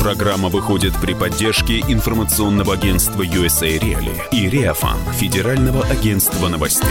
Программа 0.00 0.48
выходит 0.48 0.94
при 0.98 1.12
поддержке 1.12 1.80
информационного 1.80 2.72
агентства 2.72 3.22
USA 3.22 3.78
Reali 3.78 4.16
и 4.32 4.48
Реафан, 4.48 4.98
Федерального 5.12 5.84
агентства 5.84 6.48
новостей. 6.48 6.88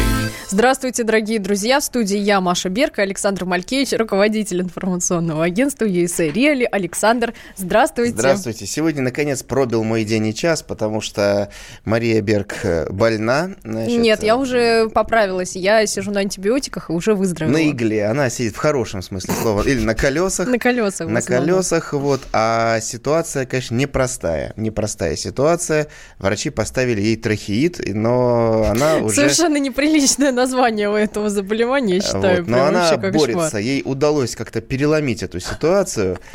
Здравствуйте, 0.50 1.04
дорогие 1.04 1.40
друзья. 1.40 1.80
В 1.80 1.84
студии 1.84 2.20
я, 2.20 2.40
Маша 2.40 2.70
Берка, 2.70 3.02
Александр 3.02 3.46
Малькевич, 3.46 3.94
руководитель 3.94 4.62
информационного 4.62 5.44
агентства 5.44 5.86
USA 5.86 6.32
Reali. 6.32 6.66
Александр, 6.66 7.34
здравствуйте. 7.56 8.14
Здравствуйте. 8.14 8.68
Сегодня, 8.68 9.02
наконец, 9.02 9.42
пробил 9.42 9.84
мой 9.84 10.04
день 10.04 10.28
и 10.28 10.36
час, 10.36 10.62
потому 10.62 11.02
что 11.02 11.50
Мария 11.86 12.22
Берг 12.22 12.58
э, 12.62 12.92
больна. 12.92 13.56
Значит, 13.64 14.00
Нет, 14.00 14.22
я 14.22 14.38
уже 14.38 14.88
поправилась. 14.90 15.56
Я 15.56 15.84
сижу 15.88 16.12
на 16.12 16.20
антибиотиках 16.20 16.92
и 16.92 16.94
уже 16.94 17.16
выздоровела. 17.16 17.54
На 17.54 17.70
игле. 17.72 18.06
Она 18.06 18.30
сидит 18.30 18.56
в 18.56 18.60
хорошем 18.60 19.02
смысле 19.02 19.34
слова. 19.34 19.64
Или 19.64 19.84
на 19.84 19.96
колесах. 19.96 20.48
На 20.48 20.60
колесах. 20.60 21.10
На 21.10 21.24
колесах, 21.24 21.94
вот. 21.94 22.22
А 22.34 22.80
ситуация, 22.80 22.99
конечно, 23.00 23.76
непростая. 23.76 24.54
Непростая 24.56 25.16
ситуация. 25.16 25.88
Врачи 26.18 26.50
поставили 26.50 27.02
ей 27.02 27.16
трахеид, 27.16 27.82
но 27.94 28.66
она 28.70 28.98
уже... 29.02 29.16
Совершенно 29.16 29.58
неприличное 29.58 30.32
название 30.32 30.90
у 30.90 30.94
этого 30.94 31.30
заболевания, 31.30 31.96
я 31.96 32.02
считаю. 32.02 32.44
Вот. 32.44 32.48
Но 32.48 32.66
она 32.66 32.96
борется. 32.98 33.28
Кошмар. 33.28 33.58
Ей 33.58 33.82
удалось 33.86 34.36
как-то 34.36 34.62
переломить 34.62 35.24
эту 35.24 35.40
ситуацию. 35.40 36.20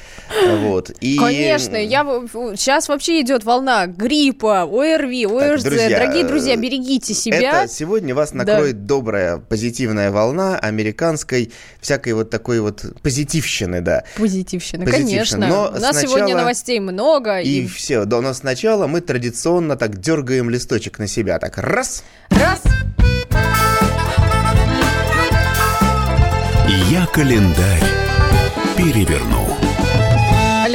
Вот. 0.65 0.91
И... 1.01 1.19
Конечно. 1.19 1.77
Я... 1.77 2.03
Сейчас 2.57 2.89
вообще 2.89 3.21
идет 3.21 3.45
волна 3.45 3.87
гриппа, 3.87 4.63
ОРВИ, 4.63 5.27
ОРЗ. 5.27 5.63
Так, 5.63 5.73
друзья, 5.73 5.99
Дорогие 5.99 6.25
друзья, 6.25 6.57
берегите 6.57 7.15
себя. 7.15 7.63
Это 7.63 7.73
сегодня 7.73 8.15
вас 8.15 8.33
накроет 8.33 8.83
да. 8.83 8.87
добрая, 8.87 9.37
позитивная 9.39 10.11
волна 10.11 10.59
американской 10.59 11.53
всякой 11.81 12.15
вот 12.15 12.31
такой 12.31 12.61
вот 12.61 12.85
позитивщины, 13.03 13.81
да. 13.81 14.05
Позитивщины, 14.17 14.87
конечно. 14.87 15.47
Но 15.47 15.69
у 15.69 15.73
нас 15.73 15.91
сначала... 15.91 16.17
сегодня 16.17 16.37
новостей 16.37 16.54
много. 16.81 17.41
И, 17.41 17.63
и 17.63 17.67
все. 17.67 18.05
Да, 18.05 18.21
но 18.21 18.33
сначала 18.33 18.87
мы 18.87 19.01
традиционно 19.01 19.77
так 19.77 19.99
дергаем 19.99 20.51
листочек 20.51 20.99
на 20.99 21.07
себя. 21.07 21.39
Так, 21.39 21.59
раз. 21.59 22.05
Раз. 22.31 22.63
Я 26.91 27.07
календарь 27.07 27.83
переверну. 28.77 29.44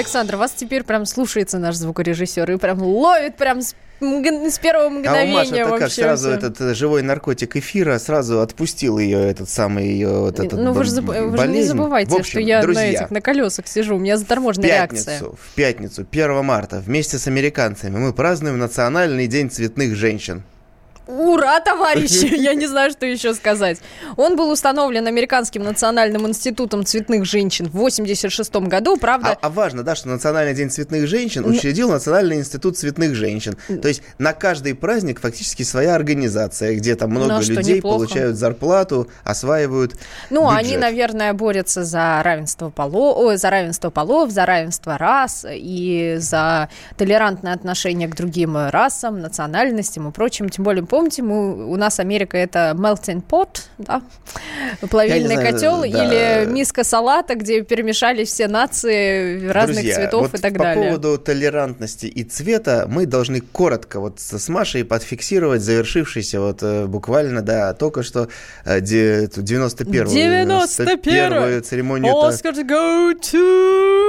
Александр, 0.09 0.37
вас 0.37 0.53
теперь 0.55 0.83
прям 0.83 1.05
слушается 1.05 1.59
наш 1.59 1.75
звукорежиссер 1.75 2.51
и 2.51 2.57
прям 2.57 2.81
ловит 2.81 3.35
прям 3.35 3.61
с 3.61 3.75
с 4.01 4.59
первого 4.59 4.89
мгновения 4.89 5.33
а 5.33 5.35
у 5.35 5.37
Маши 5.37 5.55
это 5.55 5.77
как 5.77 5.91
сразу 5.91 6.29
этот 6.29 6.59
э, 6.61 6.73
живой 6.73 7.03
наркотик 7.03 7.57
эфира 7.57 7.99
сразу 7.99 8.39
отпустил 8.39 8.97
ее 8.97 9.19
этот 9.19 9.49
самый 9.49 9.87
ее 9.87 10.21
вот 10.21 10.39
этот 10.39 10.57
Ну 10.57 10.71
вы 10.71 10.85
же, 10.85 10.91
заб... 10.91 11.05
вы 11.05 11.37
же 11.37 11.47
не 11.49 11.63
забывайте, 11.63 12.15
общем, 12.15 12.23
что 12.23 12.39
я 12.39 12.61
друзья, 12.61 12.81
на 12.81 12.87
этих 12.87 13.11
на 13.11 13.21
колесах 13.21 13.67
сижу, 13.67 13.97
у 13.97 13.99
меня 13.99 14.17
заторможенная 14.17 14.69
пятницу, 14.69 15.09
реакция. 15.09 15.29
В 15.29 15.53
пятницу, 15.53 16.07
1 16.09 16.45
марта, 16.45 16.79
вместе 16.79 17.19
с 17.19 17.27
американцами 17.27 17.97
мы 17.97 18.13
празднуем 18.13 18.57
Национальный 18.57 19.27
день 19.27 19.51
цветных 19.51 19.95
женщин. 19.95 20.43
Ура, 21.09 21.59
товарищи! 21.59 22.35
Я 22.39 22.53
не 22.53 22.67
знаю, 22.67 22.91
что 22.91 23.07
еще 23.07 23.33
сказать. 23.33 23.79
Он 24.15 24.35
был 24.35 24.51
установлен 24.51 25.07
Американским 25.07 25.63
национальным 25.63 26.27
институтом 26.27 26.85
цветных 26.85 27.25
женщин 27.25 27.65
в 27.65 27.77
86 27.77 28.55
году, 28.67 28.95
правда... 28.95 29.31
А, 29.31 29.47
а 29.47 29.49
важно, 29.49 29.81
да, 29.81 29.95
что 29.95 30.07
Национальный 30.07 30.53
день 30.53 30.69
цветных 30.69 31.07
женщин 31.07 31.45
учредил 31.45 31.89
Национальный 31.89 32.37
институт 32.37 32.77
цветных 32.77 33.15
женщин. 33.15 33.57
То 33.81 33.87
есть 33.87 34.03
на 34.19 34.33
каждый 34.33 34.75
праздник 34.75 35.19
фактически 35.19 35.63
своя 35.63 35.95
организация, 35.95 36.75
где 36.75 36.95
там 36.95 37.09
много 37.09 37.39
ну, 37.39 37.41
людей 37.41 37.77
неплохо. 37.77 37.97
получают 37.97 38.37
зарплату, 38.37 39.09
осваивают 39.23 39.95
Ну, 40.29 40.43
бюджет. 40.43 40.59
они, 40.59 40.77
наверное, 40.77 41.33
борются 41.33 41.85
за 41.85 42.21
равенство 42.23 42.69
полов, 42.69 43.17
ой, 43.17 43.37
за 43.37 43.49
равенство 43.49 43.89
полов, 43.89 44.29
за 44.29 44.45
равенство 44.45 44.95
рас 44.99 45.43
и 45.49 46.17
за 46.19 46.69
толерантное 46.97 47.53
отношение 47.53 48.07
к 48.07 48.15
другим 48.15 48.55
расам, 48.69 49.21
национальностям 49.21 50.07
и 50.07 50.11
прочим. 50.11 50.49
Тем 50.49 50.65
более, 50.65 50.85
помните, 50.99 51.21
мы, 51.21 51.71
у 51.71 51.77
нас 51.77 52.01
Америка 52.01 52.37
это 52.37 52.75
melting 52.77 53.23
pot, 53.25 53.61
да? 53.77 54.01
плавильный 54.89 55.35
знаю, 55.35 55.53
котел, 55.53 55.81
да. 55.81 55.87
или 55.87 56.45
миска 56.51 56.83
салата, 56.83 57.35
где 57.35 57.61
перемешались 57.61 58.27
все 58.27 58.49
нации 58.49 59.47
разных 59.47 59.77
Друзья, 59.77 59.95
цветов 59.95 60.21
вот 60.23 60.39
и 60.39 60.41
так 60.41 60.53
по 60.53 60.59
далее. 60.59 60.91
По 60.91 60.97
поводу 60.97 61.17
толерантности 61.17 62.07
и 62.07 62.25
цвета 62.25 62.85
мы 62.89 63.05
должны 63.05 63.39
коротко 63.39 64.01
вот 64.01 64.19
с 64.19 64.49
Машей 64.49 64.83
подфиксировать 64.83 65.61
завершившийся 65.61 66.41
вот 66.41 66.63
э, 66.63 66.85
буквально, 66.85 67.41
да, 67.41 67.73
только 67.73 68.03
что 68.03 68.27
91-ю 68.65 69.41
91 69.41 71.63
церемонию. 71.63 72.13
Oscar 72.13 72.53
to 72.53 72.67
go 72.67 73.13
to... 73.13 74.08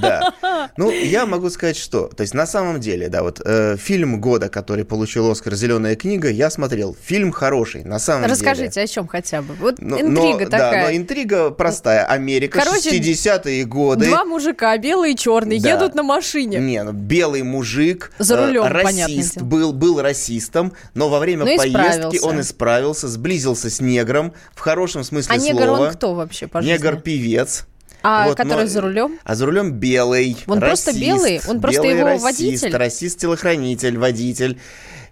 Да. 0.00 0.70
Ну, 0.76 0.90
я 0.90 1.26
могу 1.26 1.50
сказать, 1.50 1.76
что, 1.76 2.08
то 2.08 2.22
есть 2.22 2.34
на 2.34 2.46
самом 2.46 2.80
деле, 2.80 3.08
да, 3.08 3.22
вот 3.22 3.40
э, 3.44 3.76
фильм 3.76 4.20
года, 4.20 4.48
который 4.48 4.84
получил 4.84 5.30
Оскар 5.30 5.54
«Зеленая 5.54 5.96
книга», 5.96 6.30
я 6.30 6.50
смотрел. 6.50 6.96
Фильм 7.02 7.32
хороший, 7.32 7.84
на 7.84 7.98
самом 7.98 8.24
Расскажите, 8.24 8.54
деле. 8.54 8.66
Расскажите, 8.68 8.80
о 8.80 8.86
чем 8.86 9.08
хотя 9.08 9.42
бы. 9.42 9.54
Вот 9.54 9.80
но, 9.80 10.00
интрига 10.00 10.44
но, 10.44 10.50
такая. 10.50 10.84
Да, 10.84 10.90
но 10.90 10.96
интрига 10.96 11.50
простая. 11.50 12.04
Америка, 12.04 12.60
Короче, 12.60 12.90
60-е 12.90 13.64
годы. 13.64 14.06
Два 14.06 14.24
мужика, 14.24 14.76
белый 14.78 15.12
и 15.12 15.16
черный, 15.16 15.58
да. 15.60 15.70
едут 15.70 15.94
на 15.94 16.02
машине. 16.02 16.58
Не, 16.58 16.82
ну, 16.82 16.92
белый 16.92 17.42
мужик, 17.42 18.12
За 18.18 18.36
рулем, 18.36 18.64
э, 18.64 18.68
расист, 18.68 19.42
был, 19.42 19.72
был 19.72 20.00
расистом, 20.00 20.72
но 20.94 21.08
во 21.08 21.18
время 21.18 21.44
но 21.44 21.56
поездки 21.56 21.68
исправился. 21.68 22.26
он 22.26 22.40
исправился, 22.40 23.08
сблизился 23.08 23.70
с 23.70 23.80
негром, 23.80 24.32
в 24.54 24.60
хорошем 24.60 25.04
смысле 25.04 25.34
а 25.34 25.40
слова. 25.40 25.50
А 25.50 25.54
негр 25.54 25.70
он 25.70 25.92
кто 25.92 26.14
вообще 26.14 26.46
по 26.46 26.58
Негр-певец. 26.58 27.66
А 28.02 28.28
вот, 28.28 28.36
который 28.36 28.62
но, 28.62 28.66
за 28.66 28.80
рулем? 28.80 29.18
А 29.24 29.34
за 29.34 29.46
рулем 29.46 29.72
белый. 29.72 30.36
Он 30.46 30.58
расист, 30.58 30.84
просто 30.84 31.00
белый? 31.00 31.40
Он 31.48 31.60
просто 31.60 31.82
белый 31.82 31.98
его 31.98 32.08
расист, 32.08 32.24
водитель? 32.24 32.76
Расист-телохранитель, 32.76 33.98
водитель. 33.98 34.58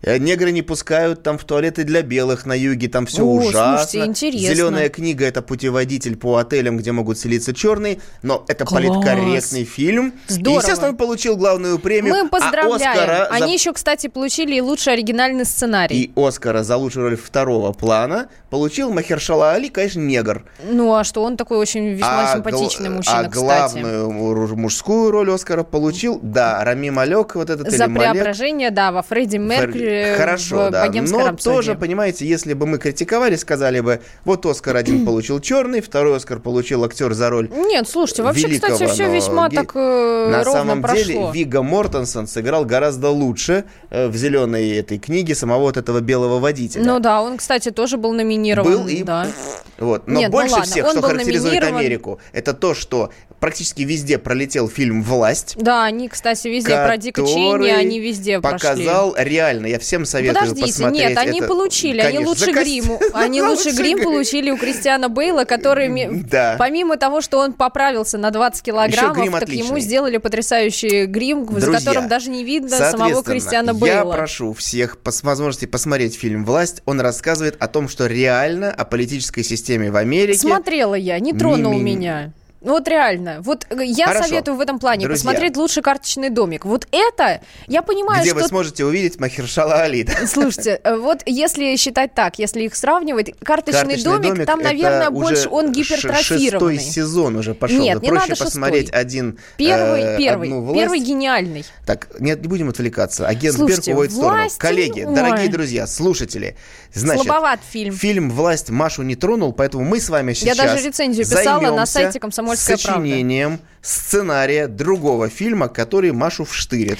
Э, 0.03 0.17
негры 0.17 0.51
не 0.51 0.63
пускают 0.63 1.23
там 1.23 1.37
в 1.37 1.45
туалеты 1.45 1.85
для 1.85 2.01
белых 2.01 2.47
на 2.47 2.55
юге, 2.55 2.89
там 2.89 3.05
все 3.05 3.23
О, 3.23 3.35
ужасно. 3.35 3.87
Слушайте, 3.87 4.09
интересно. 4.09 4.55
Зеленая 4.55 4.89
книга 4.89 5.27
это 5.27 5.43
путеводитель 5.43 6.17
по 6.17 6.37
отелям, 6.37 6.79
где 6.79 6.93
могут 6.93 7.19
селиться 7.19 7.53
черные, 7.53 7.99
но 8.23 8.43
это 8.49 8.65
Класс. 8.65 8.83
политкорректный 8.83 9.65
фильм. 9.65 10.15
Здорово. 10.27 10.55
И, 10.55 10.59
естественно, 10.59 10.91
он 10.91 10.97
получил 10.97 11.37
главную 11.37 11.79
премию. 11.79 12.15
Мы 12.15 12.29
поздравляем. 12.31 12.99
А 12.99 13.03
Оскара 13.03 13.27
Они 13.31 13.49
за... 13.49 13.53
еще, 13.53 13.73
кстати, 13.75 14.07
получили 14.07 14.55
и 14.55 14.61
лучший 14.63 14.95
оригинальный 14.95 15.45
сценарий. 15.45 16.05
И 16.05 16.13
Оскара 16.17 16.63
за 16.63 16.79
лучшую 16.79 17.11
роль 17.11 17.17
второго 17.17 17.73
плана 17.73 18.29
получил 18.49 18.91
Махершала 18.91 19.53
Али, 19.53 19.69
конечно, 19.69 20.01
негр. 20.01 20.45
Ну, 20.65 20.95
а 20.95 21.05
что 21.05 21.23
он 21.23 21.37
такой 21.37 21.59
очень 21.59 21.93
весьма 21.93 22.31
а 22.31 22.37
симпатичный 22.37 22.89
гл... 22.89 22.95
мужчина, 22.97 23.19
А 23.19 23.25
главную 23.25 24.11
мужскую 24.11 25.11
роль 25.11 25.31
Оскара 25.31 25.63
получил, 25.63 26.19
да, 26.23 26.65
Рами 26.65 26.89
Малек, 26.89 27.35
вот 27.35 27.51
этот 27.51 27.71
За 27.71 27.87
преображение, 27.87 28.71
да, 28.71 28.93
во 28.93 29.03
Фредди 29.03 29.37
Меркьюри. 29.37 29.90
Хорошо, 30.17 30.71
да. 30.71 30.87
Но 30.91 31.27
рапсодии. 31.27 31.57
тоже, 31.57 31.75
понимаете, 31.75 32.27
если 32.27 32.55
бы 32.55 32.67
мы 32.67 32.79
критиковали, 32.79 33.37
сказали 33.37 33.81
бы, 33.81 34.01
вот 34.25 34.45
Оскар 34.47 34.77
один 34.77 35.05
получил 35.07 35.41
черный, 35.41 35.81
второй 35.81 36.17
Оскар 36.17 36.41
получил 36.41 36.85
актер 36.85 37.13
за 37.15 37.31
роль 37.31 37.49
Нет, 37.51 37.89
слушайте, 37.89 38.23
вообще, 38.23 38.49
великого, 38.49 38.73
кстати, 38.75 38.91
все 38.91 39.13
весьма 39.13 39.49
ге... 39.49 39.57
так 39.57 39.73
э, 39.75 40.29
На 40.31 40.45
ровно 40.45 40.61
самом 40.61 40.83
прошло. 40.83 41.03
деле 41.03 41.31
Вига 41.33 41.63
Мортенсон 41.63 42.27
сыграл 42.27 42.65
гораздо 42.65 43.11
лучше 43.11 43.65
э, 43.91 44.09
в 44.09 44.17
зеленой 44.17 44.71
этой 44.71 44.99
книге 44.99 45.35
самого 45.35 45.61
вот 45.61 45.77
этого 45.77 46.01
белого 46.01 46.39
водителя. 46.39 46.85
Ну 46.85 46.99
да, 47.01 47.23
он, 47.23 47.37
кстати, 47.37 47.71
тоже 47.71 47.97
был 47.97 48.13
номинирован. 48.13 48.71
Был 48.71 48.87
и... 48.89 49.03
Да. 49.03 49.27
Вот. 49.81 50.07
Но 50.07 50.21
Нет, 50.21 50.31
больше 50.31 50.51
ну 50.51 50.57
ладно, 50.59 50.71
всех, 50.71 50.85
он 50.85 50.93
что 50.93 51.03
характеризует 51.03 51.55
номинирован... 51.55 51.81
Америку, 51.81 52.21
это 52.35 52.53
то, 52.53 52.75
что 52.75 53.11
практически 53.41 53.83
везде 53.83 54.19
пролетел 54.19 54.69
фильм 54.69 55.03
«Власть». 55.03 55.57
Да, 55.59 55.85
они, 55.85 56.09
кстати, 56.09 56.49
везде 56.49 56.77
про 56.85 56.97
Дика 56.99 57.23
Чейни, 57.27 57.71
они 57.71 57.99
везде 57.99 58.41
показал 58.41 59.13
прошли. 59.13 59.31
реально, 59.31 59.67
я 59.67 59.79
всем 59.81 60.05
советую 60.05 60.41
Подождите, 60.41 60.67
посмотреть. 60.67 61.09
нет, 61.09 61.19
они 61.19 61.39
это... 61.39 61.49
получили, 61.49 62.01
Конечно, 62.01 62.19
они 62.19 62.27
лучший 62.27 62.53
грим, 62.53 62.85
они 63.13 63.43
лучший 63.43 63.73
грим 63.73 64.03
получили 64.03 64.51
у 64.51 64.57
Кристиана 64.57 65.09
Бейла, 65.09 65.45
который, 65.45 65.91
да. 66.25 66.57
помимо 66.59 66.97
того, 66.97 67.21
что 67.21 67.39
он 67.39 67.53
поправился 67.53 68.19
на 68.19 68.31
20 68.31 68.63
килограммов, 68.63 69.41
так 69.41 69.49
ему 69.49 69.79
сделали 69.79 70.19
потрясающий 70.19 71.07
грим, 71.07 71.47
Друзья, 71.47 71.73
за 71.73 71.79
которым 71.79 72.09
даже 72.09 72.31
не 72.31 72.45
видно 72.45 72.71
самого 72.71 73.23
Кристиана 73.23 73.75
Бейла. 73.75 73.97
Я 73.97 74.05
прошу 74.05 74.53
всех 74.55 74.99
по 74.99 75.11
возможности 75.23 75.67
посмотреть 75.67 76.17
фильм 76.17 76.45
«Власть». 76.45 76.83
Он 76.87 77.01
рассказывает 77.01 77.57
о 77.59 77.69
том, 77.69 77.89
что 77.89 78.07
реально 78.07 78.71
о 78.71 78.85
политической 78.85 79.43
системе 79.43 79.91
в 79.91 79.97
Америке... 79.97 80.39
Смотрела 80.39 80.95
я, 80.95 81.19
не 81.19 81.33
тронул 81.33 81.73
ми- 81.75 81.83
ми- 81.83 81.95
меня. 81.97 82.33
Ну 82.63 82.73
вот 82.73 82.87
реально. 82.89 83.41
Вот 83.41 83.67
э, 83.71 83.85
я 83.85 84.07
Хорошо. 84.07 84.29
советую 84.29 84.57
в 84.57 84.61
этом 84.61 84.79
плане 84.79 85.07
Друзья. 85.07 85.25
посмотреть 85.31 85.57
лучше 85.57 85.81
карточный 85.81 86.29
домик. 86.29 86.67
Вот 86.67 86.87
это, 86.93 87.41
я 87.67 87.81
понимаю, 87.81 88.21
Где 88.21 88.31
что... 88.31 88.41
вы 88.41 88.49
сможете 88.49 88.85
увидеть 88.85 89.19
Махершала 89.19 89.83
Али. 89.83 90.07
Слушайте, 90.27 90.79
э, 90.85 90.97
вот 90.97 91.23
если 91.25 91.75
считать 91.77 92.15
так, 92.15 92.39
если 92.39 92.63
их 92.65 92.75
сравнивать, 92.75 93.35
карточный, 93.43 93.81
карточный 93.81 94.05
домик, 94.05 94.35
домик, 94.35 94.47
там, 94.47 94.61
наверное, 94.61 95.09
больше 95.09 95.49
он 95.49 95.73
гипертрофированный. 95.73 96.79
шестой 96.79 96.79
сезон 96.79 97.37
уже 97.37 97.55
пошел. 97.55 97.81
Нет, 97.81 98.03
не 98.03 98.09
Проще 98.09 98.29
надо 98.31 98.45
посмотреть 98.45 98.87
шестой. 98.87 99.01
один 99.01 99.39
Первый, 99.57 100.03
э, 100.03 100.19
первый, 100.19 100.75
первый 100.75 101.01
гениальный. 101.01 101.65
Так, 101.87 102.09
нет, 102.21 102.43
не 102.43 102.49
будем 102.49 102.69
отвлекаться. 102.69 103.27
Агент 103.27 103.57
Слушайте, 103.57 103.93
Берг 103.93 103.97
уводит 103.97 104.13
в 104.13 104.17
сторону. 104.17 104.49
Коллеги, 104.59 105.05
Ой. 105.05 105.15
дорогие 105.15 105.49
друзья, 105.49 105.87
слушатели, 105.87 106.57
значит... 106.93 107.25
Слабоват 107.25 107.61
фильм. 107.69 107.95
Фильм 107.95 108.31
«Власть» 108.31 108.71
Машу 108.71 109.03
не 109.03 109.17
тронул, 109.17 109.53
поэтому 109.53 109.85
мы 109.85 110.01
с 110.01 110.09
вами 110.09 110.33
сейчас 110.33 110.57
Я 110.57 110.65
даже 110.65 110.87
рецензию 110.87 111.27
писала 111.27 111.75
на 111.75 111.87
сайте 111.87 112.21
«Комсомольская 112.21 112.77
правда» 112.77 113.01
сочинением 113.03 113.61
сценария 113.83 114.69
другого 114.69 115.29
фильма, 115.29 115.69
который 115.69 116.13
Машу 116.13 116.45
вштырит. 116.45 116.99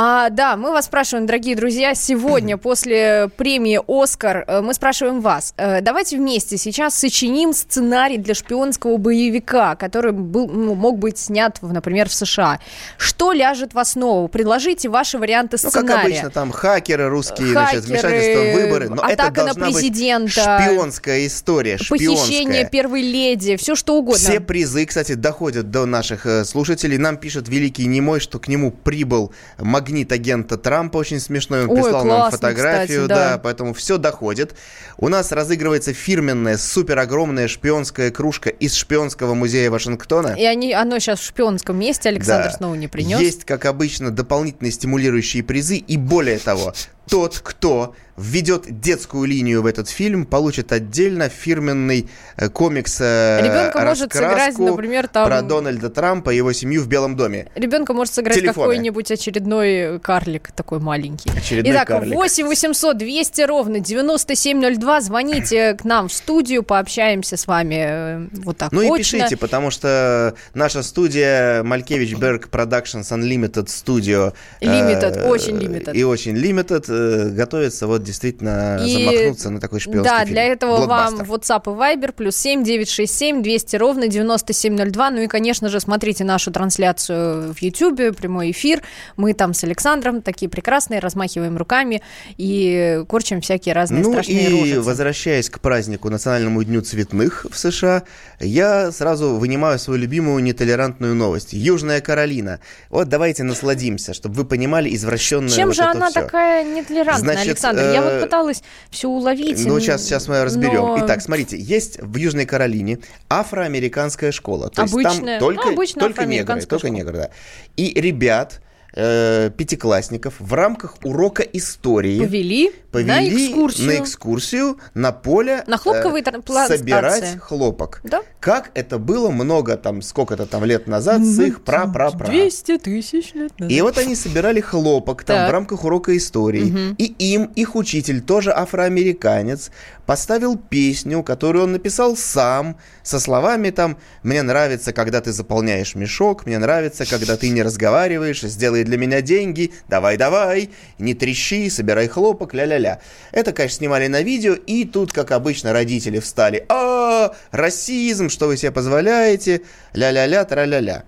А, 0.00 0.30
да, 0.30 0.56
мы 0.56 0.70
вас 0.70 0.84
спрашиваем, 0.84 1.26
дорогие 1.26 1.56
друзья, 1.56 1.92
сегодня 1.92 2.56
после 2.56 3.30
премии 3.36 3.80
«Оскар» 3.88 4.44
э, 4.46 4.60
мы 4.60 4.72
спрашиваем 4.72 5.20
вас. 5.20 5.54
Э, 5.56 5.80
давайте 5.80 6.18
вместе 6.18 6.56
сейчас 6.56 6.94
сочиним 6.94 7.52
сценарий 7.52 8.16
для 8.16 8.34
шпионского 8.34 8.96
боевика, 8.96 9.74
который 9.74 10.12
был, 10.12 10.46
ну, 10.46 10.76
мог 10.76 11.00
быть 11.00 11.18
снят, 11.18 11.58
например, 11.62 12.08
в 12.08 12.14
США. 12.14 12.60
Что 12.96 13.32
ляжет 13.32 13.74
в 13.74 13.78
основу? 13.80 14.28
Предложите 14.28 14.88
ваши 14.88 15.18
варианты 15.18 15.58
сценария. 15.58 15.80
Ну, 15.80 15.88
как 15.88 16.04
обычно, 16.04 16.30
там 16.30 16.52
хакеры 16.52 17.08
русские, 17.08 17.52
хакеры, 17.52 17.82
значит, 17.82 17.84
вмешательство 17.86 18.40
в 18.40 18.54
выборы. 18.54 18.88
Но 18.90 19.02
атака 19.02 19.40
это 19.40 19.58
на 19.58 19.64
президента. 19.64 20.60
шпионская 20.60 21.26
история, 21.26 21.76
шпионская. 21.76 22.08
Похищение 22.10 22.68
первой 22.70 23.02
леди, 23.02 23.56
все 23.56 23.74
что 23.74 23.96
угодно. 23.96 24.20
Все 24.20 24.38
призы, 24.38 24.86
кстати, 24.86 25.14
доходят 25.14 25.72
до 25.72 25.86
наших 25.86 26.24
э, 26.24 26.44
слушателей. 26.44 26.98
Нам 26.98 27.16
пишет 27.16 27.48
Великий 27.48 27.86
Немой, 27.86 28.20
что 28.20 28.38
к 28.38 28.46
нему 28.46 28.70
прибыл 28.70 29.32
магазин 29.58 29.87
магнит 29.88 30.12
агента 30.12 30.58
Трампа, 30.58 30.98
очень 30.98 31.18
смешной, 31.18 31.64
он 31.64 31.70
Ой, 31.70 31.76
прислал 31.76 32.02
классно, 32.02 32.18
нам 32.18 32.30
фотографию, 32.30 33.02
кстати, 33.02 33.08
да. 33.08 33.30
да, 33.30 33.38
поэтому 33.38 33.72
все 33.72 33.96
доходит. 33.96 34.54
У 34.98 35.08
нас 35.08 35.32
разыгрывается 35.32 35.94
фирменная, 35.94 36.58
супер 36.58 36.98
огромная 36.98 37.48
шпионская 37.48 38.10
кружка 38.10 38.50
из 38.50 38.74
шпионского 38.74 39.32
музея 39.32 39.70
Вашингтона. 39.70 40.34
И 40.38 40.44
они, 40.44 40.74
оно 40.74 40.98
сейчас 40.98 41.20
в 41.20 41.24
шпионском 41.24 41.78
месте, 41.78 42.10
Александр 42.10 42.50
да. 42.50 42.56
снова 42.56 42.74
не 42.74 42.88
принес. 42.88 43.18
Есть, 43.18 43.44
как 43.44 43.64
обычно, 43.64 44.10
дополнительные 44.10 44.72
стимулирующие 44.72 45.42
призы, 45.42 45.76
и 45.76 45.96
более 45.96 46.38
того, 46.38 46.74
тот, 47.08 47.40
кто 47.42 47.94
введет 48.18 48.80
детскую 48.80 49.24
линию 49.26 49.62
в 49.62 49.66
этот 49.66 49.88
фильм, 49.88 50.26
получит 50.26 50.72
отдельно 50.72 51.28
фирменный 51.28 52.08
э, 52.36 52.48
комикс 52.48 52.98
э, 53.00 53.40
Ребенка 53.42 53.80
может 53.80 54.12
сыграть, 54.12 54.58
например, 54.58 55.08
там... 55.08 55.26
про 55.26 55.42
Дональда 55.42 55.88
Трампа 55.88 56.30
и 56.30 56.36
его 56.36 56.52
семью 56.52 56.82
в 56.82 56.88
Белом 56.88 57.16
доме. 57.16 57.48
Ребенка 57.54 57.92
может 57.92 58.14
сыграть 58.14 58.42
какой-нибудь 58.42 59.10
очередной 59.10 60.00
карлик 60.00 60.50
такой 60.52 60.80
маленький. 60.80 61.30
Очередной 61.30 61.72
Итак, 61.72 61.88
карлик. 61.88 62.14
8 62.14 62.46
800 62.46 62.98
200 62.98 63.40
ровно 63.42 63.80
9702. 63.80 65.00
Звоните 65.00 65.74
к 65.74 65.84
нам 65.84 66.08
в 66.08 66.12
студию, 66.12 66.62
пообщаемся 66.62 67.36
с 67.36 67.46
вами 67.46 67.86
э, 67.88 68.28
вот 68.32 68.58
так 68.58 68.72
Ну 68.72 68.80
очно. 68.80 68.94
и 68.94 68.98
пишите, 68.98 69.36
потому 69.36 69.70
что 69.70 70.34
наша 70.54 70.82
студия 70.82 71.62
Малькевич 71.62 72.14
Берг 72.14 72.48
Productions 72.50 73.10
Unlimited 73.12 73.66
Studio. 73.66 74.32
Limited, 74.60 75.18
э, 75.18 75.28
очень 75.28 75.56
limited. 75.56 75.94
И 75.94 76.02
очень 76.02 76.36
limited 76.36 76.84
э, 76.98 77.28
готовится 77.30 77.86
вот 77.86 78.02
действительно 78.02 78.78
и... 78.84 78.92
замахнуться 78.92 79.50
на 79.50 79.60
такой 79.60 79.80
шпионский 79.80 80.10
Да, 80.10 80.20
фильм. 80.20 80.32
для 80.32 80.44
этого 80.44 80.86
вам 80.86 81.20
WhatsApp 81.20 81.62
и 81.64 81.68
Viber 81.96 82.12
плюс 82.12 82.36
7 82.36 82.64
967 82.64 83.42
200 83.42 83.76
ровно 83.76 84.08
9702. 84.08 85.10
Ну 85.10 85.22
и, 85.22 85.26
конечно 85.26 85.68
же, 85.68 85.80
смотрите 85.80 86.24
нашу 86.24 86.50
трансляцию 86.50 87.52
в 87.54 87.62
YouTube, 87.62 88.16
прямой 88.16 88.50
эфир. 88.50 88.82
Мы 89.16 89.32
там 89.34 89.54
с 89.54 89.64
Александром 89.64 90.22
такие 90.22 90.48
прекрасные, 90.48 91.00
размахиваем 91.00 91.56
руками 91.56 92.02
и 92.36 93.02
корчим 93.08 93.40
всякие 93.40 93.74
разные 93.74 94.02
ну 94.02 94.10
страшные 94.12 94.50
и 94.50 94.52
рожицы. 94.52 94.80
возвращаясь 94.80 95.50
к 95.50 95.60
празднику 95.60 96.08
Национальному 96.10 96.62
дню 96.64 96.80
цветных 96.82 97.46
в 97.50 97.56
США, 97.58 98.02
я 98.40 98.90
сразу 98.92 99.36
вынимаю 99.36 99.78
свою 99.78 100.00
любимую 100.00 100.42
нетолерантную 100.42 101.14
новость. 101.14 101.52
Южная 101.52 102.00
Каролина. 102.00 102.60
Вот 102.90 103.08
давайте 103.08 103.42
насладимся, 103.42 104.14
чтобы 104.14 104.34
вы 104.36 104.44
понимали 104.44 104.94
извращенное 104.94 105.48
Чем 105.50 105.68
вот 105.68 105.76
же 105.76 105.82
она 105.82 106.10
все. 106.10 106.22
такая 106.22 106.64
нетолерантная, 106.90 107.34
Значит, 107.34 107.48
Александр? 107.48 107.82
Я 107.92 108.02
вот 108.02 108.12
э, 108.12 108.20
пыталась 108.22 108.62
все 108.90 109.08
уловить. 109.08 109.64
Ну, 109.66 109.78
сейчас, 109.80 110.02
сейчас 110.02 110.28
мы 110.28 110.44
разберем. 110.44 110.82
Но... 110.82 110.98
Итак, 111.04 111.20
смотрите, 111.22 111.58
есть 111.58 112.00
в 112.00 112.16
Южной 112.16 112.46
Каролине 112.46 112.98
афроамериканская 113.28 114.32
школа. 114.32 114.70
То 114.70 114.82
обычная, 114.82 115.10
есть 115.10 115.24
там 115.24 115.38
только, 115.38 115.70
ну, 115.70 116.00
только 116.00 116.26
негры, 116.26 116.62
только 116.62 116.90
негры, 116.90 117.16
да. 117.16 117.30
И 117.76 117.92
ребят 118.00 118.60
э, 118.98 119.50
пятиклассников 119.56 120.34
в 120.38 120.52
рамках 120.52 120.96
урока 121.04 121.42
истории 121.42 122.18
повели, 122.18 122.72
повели 122.90 123.08
на 123.08 123.28
экскурсию 123.28 123.86
на, 123.86 124.02
экскурсию 124.02 124.78
на 124.94 125.12
поле 125.12 125.64
на 125.66 125.78
хлопковые 125.78 126.24
э, 126.24 126.66
собирать 126.66 127.38
хлопок. 127.40 128.00
Да? 128.02 128.22
Как 128.40 128.70
это 128.74 128.98
было 128.98 129.30
много 129.30 129.76
там, 129.76 130.02
сколько-то 130.02 130.46
там 130.46 130.64
лет 130.64 130.88
назад 130.88 131.24
с 131.24 131.38
их 131.38 131.62
пра-пра-пра. 131.62 132.26
200 132.26 132.78
тысяч 132.78 133.34
лет 133.34 133.58
назад. 133.58 133.72
И 133.72 133.80
вот 133.80 133.98
они 133.98 134.16
собирали 134.16 134.60
хлопок 134.60 135.22
там 135.22 135.36
так. 135.36 135.48
в 135.48 135.52
рамках 135.52 135.84
урока 135.84 136.16
истории. 136.16 136.70
Угу. 136.70 136.94
И 136.98 137.04
им 137.32 137.44
их 137.54 137.76
учитель, 137.76 138.20
тоже 138.20 138.52
афроамериканец, 138.52 139.70
поставил 140.08 140.56
песню, 140.56 141.22
которую 141.22 141.64
он 141.64 141.72
написал 141.72 142.16
сам, 142.16 142.78
со 143.02 143.20
словами 143.20 143.68
там 143.68 143.98
«Мне 144.22 144.40
нравится, 144.40 144.94
когда 144.94 145.20
ты 145.20 145.32
заполняешь 145.32 145.94
мешок, 145.94 146.46
мне 146.46 146.56
нравится, 146.56 147.04
когда 147.04 147.36
ты 147.36 147.50
не 147.50 147.62
разговариваешь, 147.62 148.40
сделай 148.40 148.84
для 148.84 148.96
меня 148.96 149.20
деньги, 149.20 149.70
давай-давай, 149.86 150.70
не 150.98 151.12
трещи, 151.12 151.68
собирай 151.68 152.08
хлопок, 152.08 152.54
ля-ля-ля». 152.54 153.02
Это, 153.32 153.52
конечно, 153.52 153.76
снимали 153.76 154.06
на 154.06 154.22
видео, 154.22 154.54
и 154.54 154.86
тут, 154.86 155.12
как 155.12 155.30
обычно, 155.30 155.74
родители 155.74 156.20
встали 156.20 156.64
«А, 156.70 157.34
расизм, 157.50 158.30
что 158.30 158.46
вы 158.46 158.56
себе 158.56 158.72
позволяете, 158.72 159.60
ля-ля-ля, 159.92 160.46
тра-ля-ля». 160.46 161.04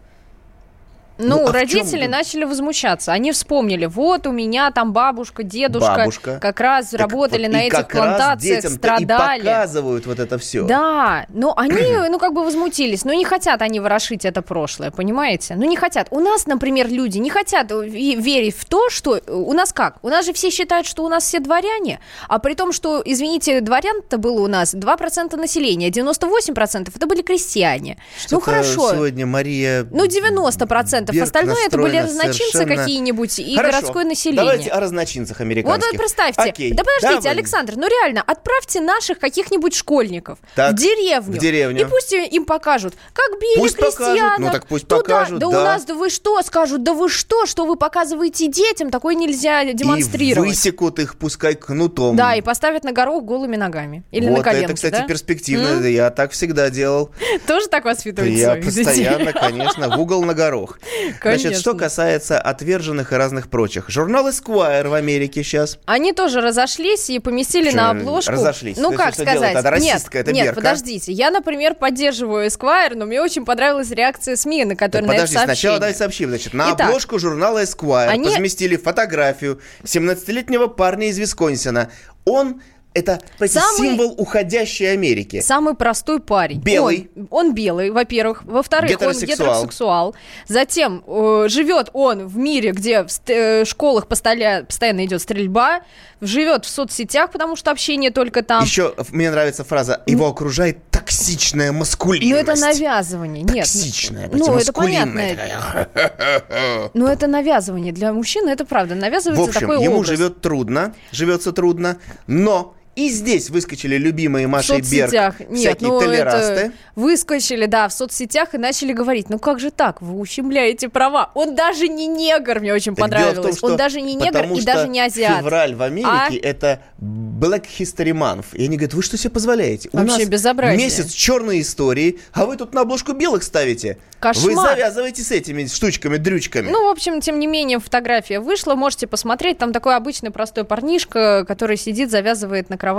Ну, 1.20 1.42
ну 1.42 1.48
а 1.48 1.52
родители 1.52 2.06
начали 2.06 2.44
возмущаться. 2.44 3.12
Они 3.12 3.32
вспомнили, 3.32 3.86
вот 3.86 4.26
у 4.26 4.32
меня 4.32 4.70
там 4.70 4.92
бабушка, 4.92 5.42
дедушка 5.42 5.96
бабушка. 5.96 6.38
как 6.40 6.60
раз 6.60 6.90
так 6.90 7.00
работали 7.00 7.46
вот, 7.46 7.52
на 7.52 7.62
этих 7.62 7.88
плантациях, 7.88 8.72
страдали. 8.72 9.40
И 9.40 9.44
показывают 9.44 10.06
вот 10.06 10.18
это 10.18 10.38
все. 10.38 10.64
Да, 10.64 11.26
но 11.28 11.54
они, 11.56 12.08
ну, 12.08 12.18
как 12.18 12.32
бы 12.32 12.44
возмутились. 12.44 13.04
Но 13.04 13.12
не 13.12 13.24
хотят 13.24 13.62
они 13.62 13.80
ворошить 13.80 14.24
это 14.24 14.42
прошлое, 14.42 14.90
понимаете? 14.90 15.56
Ну, 15.56 15.66
не 15.66 15.76
хотят. 15.76 16.08
У 16.10 16.20
нас, 16.20 16.46
например, 16.46 16.88
люди 16.88 17.18
не 17.18 17.30
хотят 17.30 17.70
верить 17.70 18.56
в 18.56 18.64
то, 18.64 18.90
что... 18.90 19.20
У 19.28 19.52
нас 19.52 19.72
как? 19.72 19.98
У 20.02 20.08
нас 20.08 20.26
же 20.26 20.32
все 20.32 20.50
считают, 20.50 20.86
что 20.86 21.04
у 21.04 21.08
нас 21.08 21.24
все 21.24 21.40
дворяне, 21.40 22.00
а 22.28 22.38
при 22.38 22.54
том, 22.54 22.72
что, 22.72 23.02
извините, 23.04 23.60
дворян-то 23.60 24.18
было 24.18 24.40
у 24.40 24.46
нас 24.46 24.74
2% 24.74 25.36
населения, 25.36 25.90
98% 25.90 26.90
это 26.94 27.06
были 27.06 27.22
крестьяне. 27.22 27.98
ну, 28.30 28.40
хорошо. 28.40 28.92
сегодня 28.92 29.26
Мария... 29.26 29.86
Ну, 29.90 30.06
90% 30.06 31.09
процентов. 31.18 31.52
Остальное 31.52 31.66
это 31.66 31.78
были 31.78 31.96
разночинцы 31.98 32.52
совершенно... 32.52 32.82
какие-нибудь 32.82 33.38
и 33.38 33.56
Хорошо. 33.56 33.78
городское 33.78 34.04
население. 34.04 34.44
Давайте 34.44 34.70
о 34.70 34.80
разночинцах 34.80 35.40
американских. 35.40 35.90
Вот, 35.90 35.98
представьте. 35.98 36.42
Окей. 36.42 36.72
Да 36.72 36.84
подождите, 36.84 37.22
Давай. 37.22 37.38
Александр, 37.38 37.74
ну 37.76 37.88
реально, 37.88 38.22
отправьте 38.26 38.80
наших 38.80 39.18
каких-нибудь 39.18 39.74
школьников 39.74 40.38
так, 40.54 40.72
в 40.72 40.76
деревню. 40.76 41.32
В 41.32 41.38
деревню. 41.38 41.80
И 41.82 41.84
пусть 41.84 42.12
им 42.12 42.44
покажут, 42.44 42.94
как 43.12 43.40
били 43.40 43.58
пусть 43.58 43.76
крестьянок. 43.76 44.16
Покажут. 44.16 44.40
Ну 44.40 44.50
так 44.52 44.66
пусть 44.66 44.88
туда. 44.88 45.02
покажут, 45.02 45.38
да, 45.38 45.50
да. 45.50 45.60
у 45.60 45.64
нас, 45.64 45.84
да 45.84 45.94
вы 45.94 46.10
что, 46.10 46.40
скажут, 46.42 46.82
да 46.82 46.92
вы 46.92 47.08
что, 47.08 47.46
что 47.46 47.64
вы 47.64 47.76
показываете 47.76 48.48
детям, 48.48 48.90
такое 48.90 49.14
нельзя 49.14 49.64
демонстрировать. 49.72 50.48
И 50.48 50.50
высекут 50.50 50.98
их, 50.98 51.16
пускай 51.16 51.54
кнутом. 51.54 52.16
Да, 52.16 52.34
и 52.34 52.40
поставят 52.40 52.84
на 52.84 52.92
горох 52.92 53.24
голыми 53.24 53.56
ногами. 53.56 54.02
Или 54.10 54.28
вот 54.28 54.38
на 54.38 54.44
коленки, 54.44 54.64
это, 54.64 54.74
кстати, 54.74 54.92
да? 54.92 55.02
перспективно. 55.02 55.66
Mm? 55.66 55.90
Я 55.90 56.10
так 56.10 56.32
всегда 56.32 56.70
делал. 56.70 57.10
Тоже 57.46 57.68
так 57.68 57.84
воспитывают 57.84 58.34
Я 58.34 58.56
постоянно, 58.56 59.32
конечно, 59.32 59.88
в 59.96 60.00
угол 60.00 60.24
на 60.24 60.34
горох. 60.34 60.78
Значит, 61.22 61.56
что 61.56 61.74
касается 61.74 62.40
отверженных 62.40 63.12
и 63.12 63.16
разных 63.16 63.48
прочих. 63.48 63.88
Журнал 63.88 64.28
Esquire 64.28 64.88
в 64.88 64.94
Америке 64.94 65.42
сейчас. 65.42 65.78
Они 65.86 66.12
тоже 66.12 66.40
разошлись 66.40 67.10
и 67.10 67.18
поместили 67.18 67.70
на 67.70 67.90
обложку. 67.90 68.32
Разошлись. 68.32 68.76
Ну, 68.76 68.92
как 68.92 69.14
сказать? 69.14 69.54
Это 69.54 69.78
нет, 69.80 70.02
это 70.12 70.32
нет, 70.32 70.54
подождите. 70.54 71.12
Я, 71.12 71.30
например, 71.30 71.74
поддерживаю 71.74 72.46
Esquire, 72.46 72.94
но 72.94 73.06
мне 73.06 73.20
очень 73.20 73.44
понравилась 73.44 73.90
реакция 73.90 74.36
СМИ, 74.36 74.64
на 74.64 74.76
которой 74.76 75.02
так, 75.02 75.08
на 75.08 75.14
подожди, 75.14 75.36
это 75.36 75.46
сообщение. 75.46 75.56
сначала 75.56 75.78
дай 75.80 75.94
сообщим. 75.94 76.28
Значит, 76.28 76.54
на 76.54 76.72
обложку 76.72 77.18
журнала 77.18 77.62
Esquire 77.62 78.06
они... 78.06 78.28
разместили 78.28 78.76
фотографию 78.76 79.60
17-летнего 79.84 80.66
парня 80.66 81.08
из 81.08 81.18
Висконсина. 81.18 81.90
Он 82.24 82.60
это 82.92 83.20
самый, 83.46 83.76
символ 83.76 84.14
уходящей 84.18 84.92
Америки. 84.92 85.40
Самый 85.40 85.74
простой 85.74 86.20
парень. 86.20 86.60
Белый. 86.60 87.08
Он, 87.16 87.28
он 87.30 87.54
белый, 87.54 87.90
во-первых. 87.90 88.44
Во-вторых, 88.44 89.00
он 89.00 89.12
гетеросексуал. 89.12 90.16
Затем 90.48 91.04
э, 91.06 91.46
живет 91.48 91.90
он 91.92 92.26
в 92.26 92.36
мире, 92.36 92.72
где 92.72 93.04
в 93.04 93.10
э, 93.28 93.64
школах 93.64 94.08
постоянно, 94.08 94.64
постоянно 94.64 95.04
идет 95.04 95.22
стрельба. 95.22 95.82
Живет 96.20 96.64
в 96.64 96.68
соцсетях, 96.68 97.30
потому 97.30 97.56
что 97.56 97.70
общение 97.70 98.10
только 98.10 98.42
там. 98.42 98.64
Еще 98.64 98.94
мне 99.10 99.30
нравится 99.30 99.64
фраза 99.64 100.02
«его 100.06 100.26
окружает 100.26 100.78
токсичная 100.90 101.72
маскулинность. 101.72 102.30
Ну, 102.30 102.36
это 102.36 102.60
навязывание. 102.60 103.42
Нет. 103.42 103.64
Токсичная, 103.64 104.28
ну, 104.32 104.58
это 104.58 104.72
понятно. 104.72 105.20
Ну, 106.94 107.06
это 107.06 107.26
навязывание. 107.26 107.92
Для 107.92 108.12
мужчины 108.12 108.50
это 108.50 108.64
правда. 108.64 108.94
Навязывается 108.94 109.44
В 109.44 109.48
общем, 109.48 109.60
такой 109.60 109.82
ему 109.82 109.96
образ. 109.96 110.08
живет 110.08 110.40
трудно, 110.40 110.94
живется 111.12 111.52
трудно, 111.52 111.98
но 112.26 112.74
и 113.00 113.08
здесь 113.08 113.48
выскочили 113.48 113.96
любимые 113.96 114.46
в 114.46 114.50
Машей 114.50 114.76
Берг 114.82 114.84
соцсетях. 114.86 115.40
Нет, 115.40 115.58
всякие 115.58 115.88
ну 115.88 116.00
толерасты. 116.00 116.52
это 116.52 116.72
выскочили, 116.96 117.64
да, 117.66 117.88
в 117.88 117.92
соцсетях 117.94 118.54
и 118.54 118.58
начали 118.58 118.92
говорить, 118.92 119.30
ну 119.30 119.38
как 119.38 119.58
же 119.58 119.70
так, 119.70 120.02
вы 120.02 120.18
ущемляете 120.18 120.90
права. 120.90 121.30
Он 121.34 121.54
даже 121.54 121.88
не 121.88 122.06
негр, 122.06 122.60
мне 122.60 122.74
очень 122.74 122.94
Так 122.94 123.06
в 123.06 123.10
понравилось. 123.10 123.56
том, 123.56 123.70
Он 123.70 123.76
даже 123.78 124.02
не 124.02 124.14
негр 124.14 124.44
и 124.52 124.62
даже 124.62 124.88
не 124.88 125.00
азиат. 125.00 125.38
февраль 125.38 125.74
в 125.74 125.82
Америке 125.82 126.08
А? 126.10 126.28
это 126.42 126.82
Black 127.00 127.64
History 127.78 128.12
Month. 128.12 128.46
И 128.52 128.64
они 128.64 128.76
говорят, 128.76 128.92
вы 128.92 129.02
что 129.02 129.16
себе 129.16 129.30
позволяете? 129.30 129.88
У 129.92 129.96
Вообще 129.96 130.18
нас 130.18 130.28
безобразие. 130.28 130.76
месяц 130.84 131.10
черной 131.12 131.62
истории, 131.62 132.18
а 132.34 132.44
вы 132.44 132.58
тут 132.58 132.74
на 132.74 132.82
обложку 132.82 133.14
белых 133.14 133.42
ставите. 133.42 133.96
Кошмар. 134.18 134.44
Вы 134.54 134.54
завязываете 134.60 135.22
с 135.22 135.30
этими 135.30 135.64
штучками, 135.64 136.18
дрючками. 136.18 136.68
Ну, 136.68 136.88
в 136.88 136.90
общем, 136.90 137.22
тем 137.22 137.38
не 137.38 137.46
менее, 137.46 137.78
фотография 137.80 138.40
вышла, 138.40 138.74
можете 138.74 139.06
посмотреть. 139.06 139.56
Там 139.56 139.72
такой 139.72 139.96
обычный 139.96 140.30
простой 140.30 140.64
парнишка, 140.64 141.46
который 141.48 141.78
сидит, 141.78 142.10
завязывает 142.10 142.68
на 142.68 142.76
кровати 142.76 142.89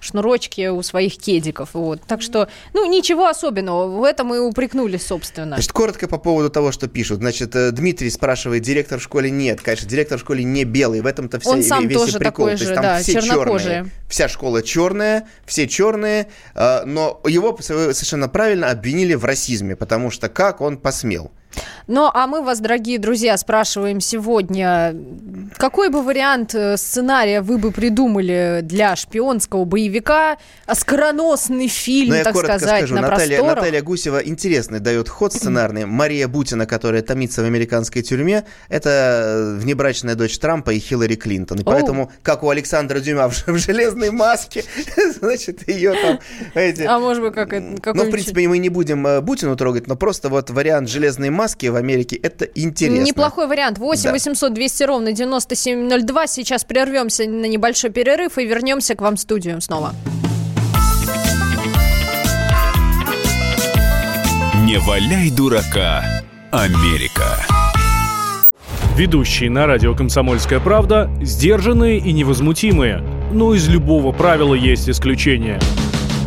шнурочки 0.00 0.68
у 0.68 0.82
своих 0.82 1.18
кедиков. 1.18 1.70
Вот. 1.74 2.00
Так 2.06 2.22
что, 2.22 2.48
ну, 2.74 2.84
ничего 2.90 3.26
особенного. 3.26 3.88
В 3.88 4.04
этом 4.04 4.34
и 4.34 4.38
упрекнули, 4.38 4.96
собственно. 4.96 5.56
Значит, 5.56 5.72
коротко 5.72 6.08
по 6.08 6.18
поводу 6.18 6.50
того, 6.50 6.72
что 6.72 6.88
пишут. 6.88 7.18
Значит, 7.18 7.54
э, 7.56 7.70
Дмитрий 7.70 8.10
спрашивает, 8.10 8.62
директор 8.62 8.98
в 8.98 9.02
школе 9.02 9.30
нет. 9.30 9.60
Конечно, 9.60 9.88
директор 9.88 10.18
в 10.18 10.20
школе 10.22 10.44
не 10.44 10.64
белый. 10.64 11.00
В 11.00 11.06
этом-то 11.06 11.40
вся, 11.40 11.50
Он 11.50 11.62
сам 11.62 11.86
весь 11.86 11.98
тоже 11.98 12.18
прикол. 12.18 12.24
такой 12.46 12.46
То 12.46 12.52
есть 12.52 12.64
же, 12.68 12.74
там 12.74 12.82
да, 12.82 12.98
все 12.98 13.12
чернокожие. 13.14 13.60
черные. 13.74 13.90
Вся 14.08 14.28
школа 14.28 14.62
черная, 14.62 15.26
все 15.46 15.68
черные. 15.68 16.28
э, 16.54 16.84
Но 16.84 17.20
его 17.26 17.56
совершенно 17.60 18.28
правильно 18.28 18.70
обвинили 18.70 19.14
в 19.14 19.24
расизме, 19.24 19.76
потому 19.76 20.10
что 20.10 20.28
как 20.28 20.60
он 20.60 20.78
посмел? 20.78 21.30
Ну, 21.88 22.10
а 22.12 22.26
мы 22.26 22.42
вас, 22.42 22.60
дорогие 22.60 22.98
друзья, 22.98 23.38
спрашиваем 23.38 24.00
сегодня, 24.00 24.94
какой 25.56 25.88
бы 25.88 26.02
вариант 26.02 26.54
э, 26.54 26.76
сценария 26.76 27.40
вы 27.40 27.56
бы 27.56 27.72
придумали 27.72 28.60
для 28.62 28.94
шпионского 28.94 29.64
боевика, 29.64 30.36
скороносный 30.70 31.68
фильм, 31.68 32.10
Но 32.10 32.12
Ну, 32.12 32.18
я 32.18 32.24
так 32.24 32.36
сказать, 32.36 32.78
скажу, 32.80 32.94
на 32.94 33.00
Наталья, 33.00 33.38
просторах? 33.38 33.56
Наталья 33.56 33.82
Гусева 33.82 34.18
интересный 34.18 34.80
дает 34.80 35.08
ход 35.08 35.32
сценарный. 35.32 35.86
Мария 35.86 36.28
Бутина, 36.28 36.66
которая 36.66 37.00
томится 37.00 37.40
в 37.40 37.46
американской 37.46 38.02
тюрьме, 38.02 38.44
это 38.68 38.90
э, 38.90 39.58
внебрачная 39.58 40.14
дочь 40.14 40.38
Трампа 40.38 40.72
и 40.72 40.78
Хиллари 40.78 41.14
Клинтон. 41.14 41.60
И 41.60 41.64
поэтому, 41.64 42.12
как 42.22 42.42
у 42.42 42.50
Александра 42.50 43.00
Дюма 43.00 43.30
в, 43.30 43.56
железной 43.56 44.10
маске, 44.10 44.62
значит, 45.20 45.66
ее 45.66 45.94
там 45.94 46.20
эти... 46.52 46.82
А 46.82 46.98
может 46.98 47.22
быть, 47.22 47.32
как 47.32 47.54
это... 47.54 47.94
Ну, 47.94 48.04
в 48.04 48.10
принципе, 48.10 48.46
мы 48.46 48.58
не 48.58 48.68
будем 48.68 49.06
э, 49.06 49.22
Бутину 49.22 49.56
трогать, 49.56 49.86
но 49.86 49.96
просто 49.96 50.28
вот 50.28 50.50
вариант 50.50 50.90
железной 50.90 51.30
маски 51.30 51.47
в 51.70 51.76
Америке, 51.76 52.16
это 52.16 52.44
интересно. 52.54 53.04
Неплохой 53.04 53.46
вариант. 53.46 53.78
8 53.78 54.04
Да. 54.04 54.12
800 54.12 54.54
200 54.54 54.82
ровно 54.84 55.12
9702. 55.12 56.26
Сейчас 56.26 56.64
прервемся 56.64 57.24
на 57.24 57.46
небольшой 57.46 57.90
перерыв 57.90 58.38
и 58.38 58.44
вернемся 58.44 58.94
к 58.94 59.00
вам 59.00 59.16
в 59.16 59.20
студию 59.20 59.60
снова. 59.60 59.94
Не 64.64 64.78
валяй 64.78 65.30
дурака, 65.30 66.04
Америка. 66.50 67.38
Ведущие 68.98 69.48
на 69.48 69.66
радио 69.66 69.94
«Комсомольская 69.94 70.60
правда» 70.60 71.08
сдержанные 71.22 71.98
и 71.98 72.12
невозмутимые. 72.12 73.02
Но 73.32 73.54
из 73.54 73.68
любого 73.68 74.12
правила 74.12 74.54
есть 74.54 74.90
исключение. 74.90 75.60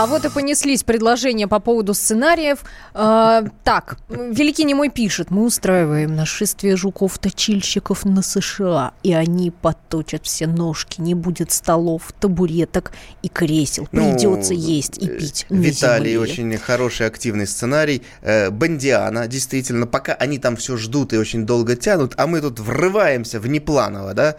А 0.00 0.06
вот 0.06 0.24
и 0.24 0.30
понеслись 0.30 0.82
предложения 0.82 1.46
по 1.46 1.60
поводу 1.60 1.92
сценариев. 1.92 2.60
Э, 2.94 3.42
так, 3.64 3.98
Великий 4.08 4.64
Немой 4.64 4.88
пишет. 4.88 5.30
Мы 5.30 5.44
устраиваем 5.44 6.16
нашествие 6.16 6.74
жуков-точильщиков 6.74 8.06
на 8.06 8.22
США, 8.22 8.94
и 9.02 9.12
они 9.12 9.50
подточат 9.50 10.24
все 10.24 10.46
ножки. 10.46 11.02
Не 11.02 11.14
будет 11.14 11.52
столов, 11.52 12.14
табуреток 12.18 12.92
и 13.20 13.28
кресел. 13.28 13.88
Ну, 13.92 14.14
Придется 14.14 14.54
есть 14.54 14.96
и 14.96 15.06
пить 15.06 15.44
Виталий, 15.50 16.12
земле. 16.14 16.18
очень 16.32 16.56
хороший, 16.56 17.06
активный 17.06 17.46
сценарий. 17.46 18.02
Э, 18.22 18.48
Бондиана, 18.48 19.26
действительно, 19.26 19.86
пока 19.86 20.14
они 20.14 20.38
там 20.38 20.56
все 20.56 20.78
ждут 20.78 21.12
и 21.12 21.18
очень 21.18 21.44
долго 21.44 21.76
тянут, 21.76 22.14
а 22.16 22.26
мы 22.26 22.40
тут 22.40 22.58
врываемся 22.58 23.38
внепланово, 23.38 24.14
да? 24.14 24.36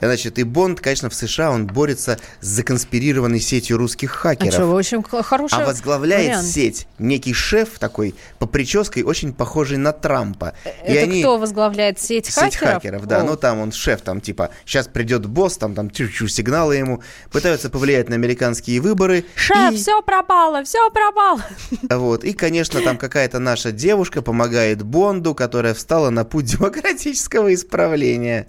Значит, 0.00 0.38
и 0.38 0.44
Бонд, 0.44 0.80
конечно, 0.80 1.10
в 1.10 1.14
США, 1.14 1.50
он 1.50 1.66
борется 1.66 2.18
с 2.40 2.46
законспирированной 2.46 3.40
сетью 3.40 3.78
русских 3.78 4.14
А 4.14 4.28
хакеров. 4.28 4.54
что, 4.54 4.66
очень 4.66 4.97
х- 5.02 5.22
хороший 5.22 5.62
А 5.62 5.66
возглавляет 5.66 6.28
вариант. 6.28 6.46
сеть 6.48 6.86
некий 6.98 7.32
шеф 7.32 7.78
такой, 7.78 8.14
по 8.38 8.46
прической 8.46 9.02
очень 9.02 9.32
похожий 9.32 9.76
на 9.78 9.92
Трампа. 9.92 10.54
И 10.86 10.92
Это 10.92 11.02
они- 11.04 11.20
кто 11.22 11.38
возглавляет 11.38 11.98
сеть, 12.00 12.26
Сеть 12.26 12.56
хакеров? 12.56 12.74
хакеров, 12.74 13.06
да. 13.06 13.20
О. 13.20 13.24
Ну, 13.24 13.36
там 13.36 13.60
он 13.60 13.72
шеф, 13.72 14.00
там, 14.02 14.20
типа, 14.20 14.50
сейчас 14.64 14.88
придет 14.88 15.26
босс, 15.26 15.56
там, 15.56 15.74
там, 15.74 15.90
чу-чу, 15.90 16.28
сигналы 16.28 16.76
ему. 16.76 17.02
Пытаются 17.30 17.70
повлиять 17.70 18.08
на 18.08 18.14
американские 18.14 18.80
выборы. 18.80 19.24
Шеф, 19.34 19.72
И- 19.72 19.76
все 19.76 20.02
пропало, 20.02 20.64
все 20.64 20.90
пропало. 20.90 21.40
Вот. 21.90 22.24
И, 22.24 22.32
конечно, 22.32 22.80
там 22.80 22.96
какая-то 22.98 23.38
наша 23.38 23.72
девушка 23.72 24.22
помогает 24.22 24.82
Бонду, 24.82 25.34
которая 25.34 25.74
встала 25.74 26.10
на 26.10 26.24
путь 26.24 26.44
демократического 26.46 27.52
исправления. 27.54 28.46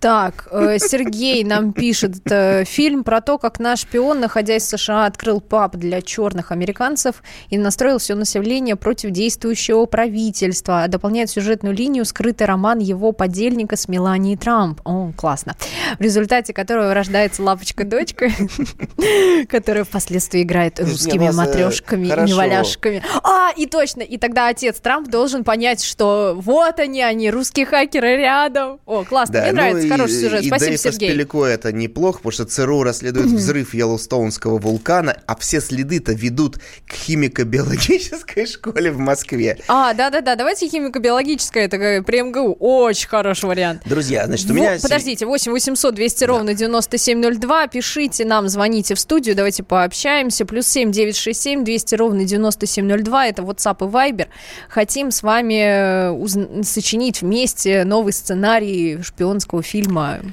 Так, 0.00 0.46
э, 0.52 0.78
Сергей 0.78 1.42
нам 1.42 1.72
пишет 1.72 2.20
э, 2.30 2.64
фильм 2.64 3.02
про 3.02 3.20
то, 3.20 3.36
как 3.36 3.58
наш 3.58 3.80
шпион, 3.80 4.20
находясь 4.20 4.62
в 4.62 4.78
США, 4.78 5.06
открыл 5.06 5.40
паб 5.40 5.76
для 5.76 6.02
черных 6.02 6.52
американцев 6.52 7.22
и 7.50 7.58
настроил 7.58 7.98
все 7.98 8.14
население 8.14 8.76
против 8.76 9.10
действующего 9.10 9.86
правительства. 9.86 10.86
Дополняет 10.86 11.30
сюжетную 11.30 11.74
линию 11.74 12.04
скрытый 12.04 12.46
роман 12.46 12.78
его 12.78 13.10
подельника 13.10 13.76
с 13.76 13.88
Меланией 13.88 14.36
Трамп. 14.36 14.80
О, 14.84 15.10
классно. 15.16 15.56
В 15.98 16.00
результате 16.00 16.52
которого 16.52 16.94
рождается 16.94 17.42
лапочка-дочка, 17.42 18.30
которая 19.48 19.82
впоследствии 19.82 20.42
играет 20.42 20.78
русскими 20.78 21.26
э, 21.26 21.32
матрешками 21.32 22.06
и 22.06 22.10
неваляшками. 22.10 23.02
А, 23.24 23.50
и 23.56 23.66
точно, 23.66 24.02
и 24.02 24.16
тогда 24.16 24.46
отец 24.46 24.78
Трамп 24.78 25.08
должен 25.08 25.42
понять, 25.42 25.82
что 25.82 26.34
вот 26.36 26.78
они, 26.78 27.02
они, 27.02 27.30
русские 27.30 27.66
хакеры 27.66 28.16
рядом. 28.16 28.78
О, 28.86 29.02
классно, 29.02 29.40
мне 29.40 29.50
ну 29.50 29.56
нравится, 29.56 29.87
и- 29.88 29.90
хороший 29.90 30.20
сюжет. 30.20 30.42
И 30.42 30.48
Спасибо, 30.48 30.68
Дэйв 30.70 30.80
Сергей. 30.80 31.08
Пелико 31.10 31.44
это 31.44 31.72
неплохо, 31.72 32.18
потому 32.18 32.32
что 32.32 32.44
ЦРУ 32.44 32.82
расследует 32.82 33.26
взрыв 33.26 33.74
Йеллоустоунского 33.74 34.58
вулкана, 34.58 35.16
а 35.26 35.36
все 35.36 35.60
следы-то 35.60 36.12
ведут 36.12 36.58
к 36.86 36.92
химико-биологической 36.94 38.46
школе 38.52 38.90
в 38.92 38.98
Москве. 38.98 39.58
А, 39.68 39.94
да-да-да, 39.94 40.34
давайте 40.36 40.66
химико-биологическое, 40.68 41.64
это 41.64 42.02
при 42.02 42.22
МГУ. 42.22 42.54
Очень 42.60 43.08
хороший 43.08 43.46
вариант. 43.46 43.82
Друзья, 43.84 44.26
значит, 44.26 44.46
у 44.50 44.54
Во- 44.54 44.60
меня... 44.60 44.78
Подождите, 44.80 45.26
8 45.26 45.52
800 45.52 45.94
200 45.94 46.24
ровно 46.24 46.54
9702. 46.54 47.66
Пишите 47.68 48.24
нам, 48.24 48.48
звоните 48.48 48.94
в 48.94 49.00
студию, 49.00 49.34
давайте 49.36 49.62
пообщаемся. 49.62 50.44
Плюс 50.44 50.66
7 50.66 50.90
967 50.92 51.64
200 51.64 51.94
ровно 51.94 52.24
9702. 52.24 53.26
Это 53.28 53.42
WhatsApp 53.42 53.76
и 53.86 53.90
Viber. 53.90 54.26
Хотим 54.68 55.10
с 55.10 55.22
вами 55.22 55.54
э, 55.54 56.10
уз- 56.10 56.36
сочинить 56.66 57.22
вместе 57.22 57.84
новый 57.84 58.12
сценарий 58.12 59.02
шпионского 59.02 59.62
фильма, 59.62 59.77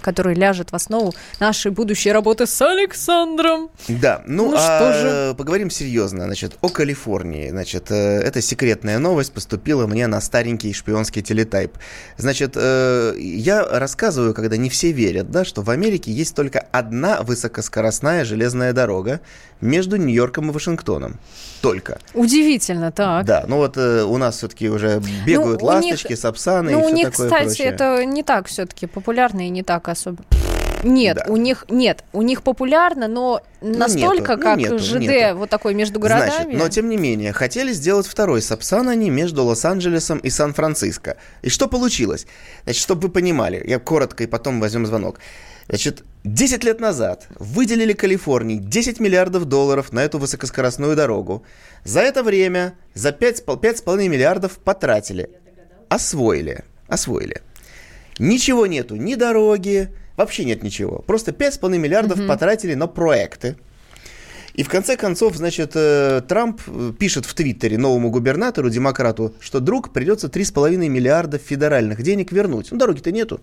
который 0.02 0.36
ляжет 0.36 0.72
в 0.72 0.76
основу 0.76 1.14
нашей 1.40 1.72
будущей 1.72 2.12
работы 2.12 2.46
с 2.46 2.62
Александром. 2.62 3.70
Да, 3.88 4.22
ну, 4.26 4.52
Ну, 4.52 4.58
а 4.58 4.60
что 4.60 4.94
же? 4.94 5.36
поговорим 5.36 5.70
серьезно, 5.70 6.26
значит, 6.26 6.58
о 6.62 6.70
Калифорнии. 6.70 7.50
Значит, 7.50 7.92
э, 7.92 8.20
это 8.20 8.42
секретная 8.42 9.00
новость 9.00 9.34
поступила 9.34 9.88
мне 9.88 10.08
на 10.08 10.22
старенький 10.22 10.74
шпионский 10.74 11.22
телетайп. 11.22 11.78
Значит, 12.18 12.54
э, 12.56 13.14
я 13.18 13.64
рассказываю, 13.64 14.34
когда 14.34 14.58
не 14.58 14.70
все 14.70 14.92
верят, 14.92 15.32
да, 15.32 15.46
что 15.46 15.62
в 15.62 15.70
Америке 15.70 16.12
есть 16.12 16.36
только 16.36 16.60
одна 16.72 17.22
высокоскоростная 17.22 18.26
железная 18.26 18.74
дорога 18.74 19.20
между 19.62 19.96
Нью-Йорком 19.98 20.50
и 20.50 20.54
Вашингтоном. 20.54 21.20
Только. 21.62 22.00
Удивительно, 22.14 22.92
так. 22.92 23.26
Да, 23.26 23.46
ну 23.48 23.58
вот 23.58 23.78
э, 23.78 24.04
у 24.04 24.18
нас 24.18 24.38
все-таки 24.38 24.70
уже 24.70 25.02
бегают 25.26 25.62
у 25.64 25.66
них- 25.66 25.84
ласточки, 25.92 26.14
сапсаны 26.16 26.72
Ну, 26.74 26.80
и 26.80 26.82
у 26.84 26.86
все 26.88 26.96
них, 26.96 27.12
такое 27.12 27.28
кстати, 27.30 27.46
прочее. 27.46 27.68
это 27.70 28.06
не 28.06 28.24
так 28.24 28.48
все-таки 28.48 28.86
популярно 28.86 29.48
и 29.48 29.50
не 29.50 29.64
так 29.64 29.88
особо. 29.90 30.24
Нет, 30.84 31.18
Да. 31.18 31.26
у 31.34 31.38
них 31.38 31.66
нет, 31.70 32.04
у 32.14 32.22
них 32.22 32.44
популярно, 32.44 33.08
но 33.08 33.42
настолько, 33.62 34.34
нету, 34.34 34.38
ну, 34.38 34.44
как 34.44 34.58
нету, 34.60 34.78
ЖД, 34.78 35.00
нету. 35.00 35.38
вот 35.38 35.50
такой 35.50 35.74
между 35.74 36.00
городами. 36.00 36.30
Значит, 36.44 36.60
но 36.60 36.70
тем 36.70 36.90
не 36.90 36.98
менее, 36.98 37.34
хотели 37.34 37.72
сделать 37.74 38.06
второй 38.06 38.44
Сапсан 38.44 38.88
они 38.88 39.10
между 39.10 39.44
Лос-Анджелесом 39.46 40.20
и 40.20 40.30
Сан-Франциско. 40.30 41.18
И 41.42 41.50
что 41.50 41.68
получилось? 41.68 42.28
Значит, 42.66 42.84
чтобы 42.84 43.08
вы 43.08 43.10
понимали, 43.10 43.64
я 43.66 43.80
коротко 43.80 44.26
и 44.26 44.28
потом 44.28 44.60
возьмем 44.60 44.86
звонок. 44.86 45.20
Значит, 45.68 46.04
10 46.24 46.64
лет 46.64 46.80
назад 46.80 47.28
выделили 47.40 47.94
Калифорнии 47.94 48.58
10 48.58 49.00
миллиардов 49.00 49.46
долларов 49.46 49.92
на 49.92 50.04
эту 50.04 50.20
высокоскоростную 50.20 50.96
дорогу. 50.96 51.44
За 51.84 52.02
это 52.02 52.24
время 52.24 52.76
за 52.94 53.10
5,5 53.10 54.08
миллиардов 54.08 54.60
потратили. 54.60 55.30
Освоили. 55.90 56.64
Освоили. 56.88 57.42
Ничего 58.20 58.66
нету, 58.68 58.96
ни 58.96 59.16
дороги, 59.16 59.90
вообще 60.16 60.46
нет 60.46 60.64
ничего. 60.64 61.00
Просто 61.00 61.32
5,5 61.32 61.78
миллиардов 61.78 62.26
потратили 62.28 62.74
на 62.76 62.88
проекты. 62.88 63.58
И 64.54 64.64
в 64.64 64.70
конце 64.70 64.96
концов, 64.96 65.36
значит, 65.36 65.72
э, 65.76 66.22
Трамп 66.26 66.62
э, 66.68 66.94
пишет 66.98 67.26
в 67.26 67.34
Твиттере 67.34 67.78
новому 67.78 68.10
губернатору, 68.10 68.70
демократу, 68.70 69.34
что, 69.42 69.60
друг, 69.60 69.92
придется 69.92 70.28
3,5 70.28 70.78
миллиарда 70.88 71.38
федеральных 71.38 72.02
денег 72.02 72.32
вернуть. 72.32 72.70
Ну, 72.72 72.78
дороги-то 72.78 73.12
нету. 73.12 73.42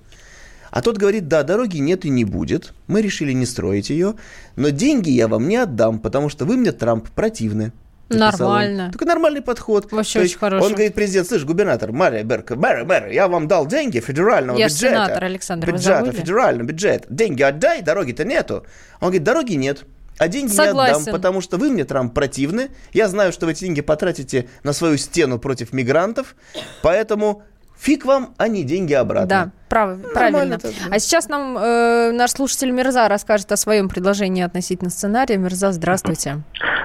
А 0.73 0.81
тот 0.81 0.97
говорит, 0.97 1.29
да, 1.29 1.43
дороги 1.43 1.77
нет 1.79 2.07
и 2.07 2.09
не 2.09 2.25
будет. 2.25 2.73
Мы 2.87 3.03
решили 3.03 3.33
не 3.33 3.45
строить 3.45 3.91
ее. 3.91 4.15
Но 4.57 4.71
деньги 4.71 5.11
я 5.11 5.29
вам 5.29 5.47
не 5.47 5.57
отдам, 5.59 5.99
потому 6.01 6.31
что 6.31 6.47
вы 6.47 6.57
мне, 6.57 6.73
Трамп, 6.73 7.09
противны. 7.11 7.73
Написал 8.09 8.49
он. 8.49 8.55
Нормально. 8.55 8.91
Такой 8.91 9.07
нормальный 9.07 9.43
подход. 9.43 9.93
Вообще 9.93 10.21
То 10.21 10.25
очень 10.25 10.39
хороший. 10.39 10.65
Он 10.67 10.73
говорит, 10.73 10.95
президент, 10.95 11.29
слышь, 11.29 11.45
губернатор, 11.45 11.93
мэр, 11.93 12.25
мэр, 12.25 12.45
мэр, 12.57 12.85
мэр, 12.87 13.09
я 13.09 13.29
вам 13.29 13.49
дал 13.49 13.67
деньги 13.67 14.01
федерального 14.01 14.57
Я 14.57 14.67
бюджета. 14.69 14.95
сенатор, 14.95 15.25
Александр, 15.25 15.67
вы 15.67 15.73
бюджета, 15.75 16.05
забыли? 16.07 16.21
федеральный 16.21 16.65
бюджет. 16.65 17.07
Деньги 17.11 17.43
отдай, 17.43 17.83
дороги-то 17.83 18.25
нету. 18.25 18.65
Он 19.01 19.09
говорит, 19.09 19.23
дороги 19.25 19.53
нет. 19.55 19.85
А 20.19 20.29
деньги 20.29 20.51
не 20.51 20.57
Согласен. 20.57 21.03
отдам, 21.03 21.13
потому 21.15 21.41
что 21.41 21.57
вы 21.57 21.71
мне, 21.71 21.85
Трамп, 21.85 22.15
противны. 22.15 22.69
Я 22.93 23.09
знаю, 23.09 23.33
что 23.33 23.47
вы 23.47 23.53
эти 23.53 23.61
деньги 23.61 23.81
потратите 23.81 24.49
на 24.63 24.73
свою 24.73 24.97
стену 24.97 25.39
против 25.39 25.73
мигрантов. 25.73 26.35
Поэтому 26.83 27.43
фиг 27.83 28.05
вам, 28.05 28.35
а 28.39 28.49
не 28.49 28.63
деньги 28.63 28.93
обратно. 28.95 29.29
Да, 29.29 29.51
прав- 29.69 30.13
правильно. 30.13 30.59
так, 30.59 30.71
да. 30.71 30.95
А 30.95 30.99
сейчас 31.01 31.29
нам 31.29 31.59
э, 31.59 32.13
наш 32.13 32.31
слушатель 32.31 32.71
Мирза 32.71 33.09
расскажет 33.09 33.51
о 33.51 33.57
своем 33.57 33.89
предложении 33.89 34.43
относительно 34.43 34.91
сценария. 34.91 35.37
Мирза, 35.37 35.73
здравствуйте. 35.73 36.43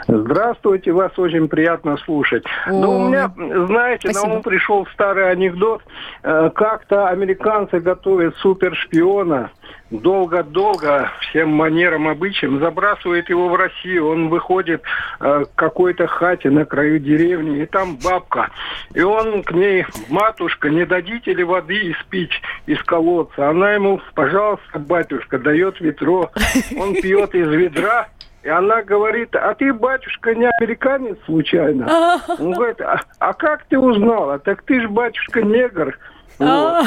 Здравствуйте, 0.08 0.94
вас 0.94 1.12
очень 1.20 1.50
приятно 1.50 1.98
слушать. 1.98 2.46
Ну, 2.68 2.90
Ой. 2.92 2.96
у 2.96 3.08
меня, 3.10 3.32
знаете, 3.66 4.10
Спасибо. 4.10 4.28
на 4.30 4.36
ум 4.36 4.42
пришел 4.42 4.88
старый 4.94 5.30
анекдот. 5.30 5.82
Э, 6.24 6.50
Как-то 6.56 7.10
американцы 7.10 7.80
готовят 7.82 8.36
супершпиона. 8.38 9.52
Долго-долго, 9.90 11.10
всем 11.22 11.50
манерам, 11.50 12.08
обычаям, 12.08 12.60
забрасывает 12.60 13.30
его 13.30 13.50
в 13.50 13.56
Россию. 13.56 14.08
Он 14.10 14.30
выходит 14.30 14.82
э, 15.20 15.44
к 15.46 15.56
какой-то 15.56 16.08
хате 16.08 16.50
на 16.50 16.64
краю 16.66 17.00
деревни, 17.00 17.64
и 17.64 17.66
там 17.66 17.98
бабка. 17.98 18.50
И 18.94 19.02
он 19.02 19.44
к 19.44 19.52
ней, 19.52 19.86
матушка, 20.10 20.70
не 20.70 20.86
дадите 20.86 21.34
ли 21.34 21.44
воды 21.44 21.92
испить 21.92 22.32
из 22.66 22.82
колодца? 22.84 23.50
Она 23.50 23.74
ему, 23.74 24.00
пожалуйста, 24.16 24.80
батюшка, 24.80 25.38
дает 25.38 25.82
ведро. 25.82 26.32
Он 26.78 26.94
пьет 26.94 27.36
из 27.36 27.50
ведра, 27.50 28.08
и 28.48 28.50
она 28.50 28.82
говорит, 28.82 29.36
а 29.36 29.54
ты, 29.56 29.74
батюшка, 29.74 30.34
не 30.34 30.50
американец 30.50 31.18
случайно? 31.26 32.22
Он 32.40 32.54
говорит, 32.54 32.80
а, 32.80 33.02
а 33.20 33.34
как 33.34 33.66
ты 33.66 33.78
узнала? 33.78 34.40
Так 34.40 34.62
ты 34.62 34.80
ж, 34.80 34.88
батюшка, 34.88 35.42
негр. 35.42 36.00
Вот. 36.40 36.86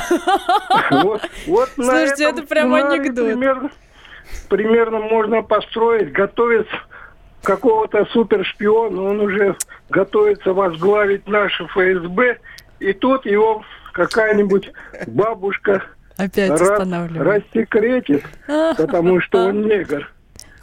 Вот, 0.90 1.22
вот 1.46 1.68
Слушайте, 1.74 2.30
это 2.30 2.44
прям 2.44 2.72
анекдот. 2.72 3.70
Примерно, 4.48 5.00
можно 5.00 5.42
построить, 5.42 6.12
готовить 6.12 6.68
какого-то 7.42 8.06
супершпиона, 8.06 9.02
он 9.02 9.20
уже 9.20 9.54
готовится 9.90 10.54
возглавить 10.54 11.28
наше 11.28 11.66
ФСБ, 11.66 12.38
и 12.78 12.94
тут 12.94 13.26
его 13.26 13.62
какая-нибудь 13.92 14.72
бабушка 15.08 15.82
Опять 16.16 16.58
раз- 16.58 16.88
рассекретит, 17.18 18.24
потому 18.78 19.20
что 19.20 19.48
он 19.48 19.66
негр. 19.66 20.10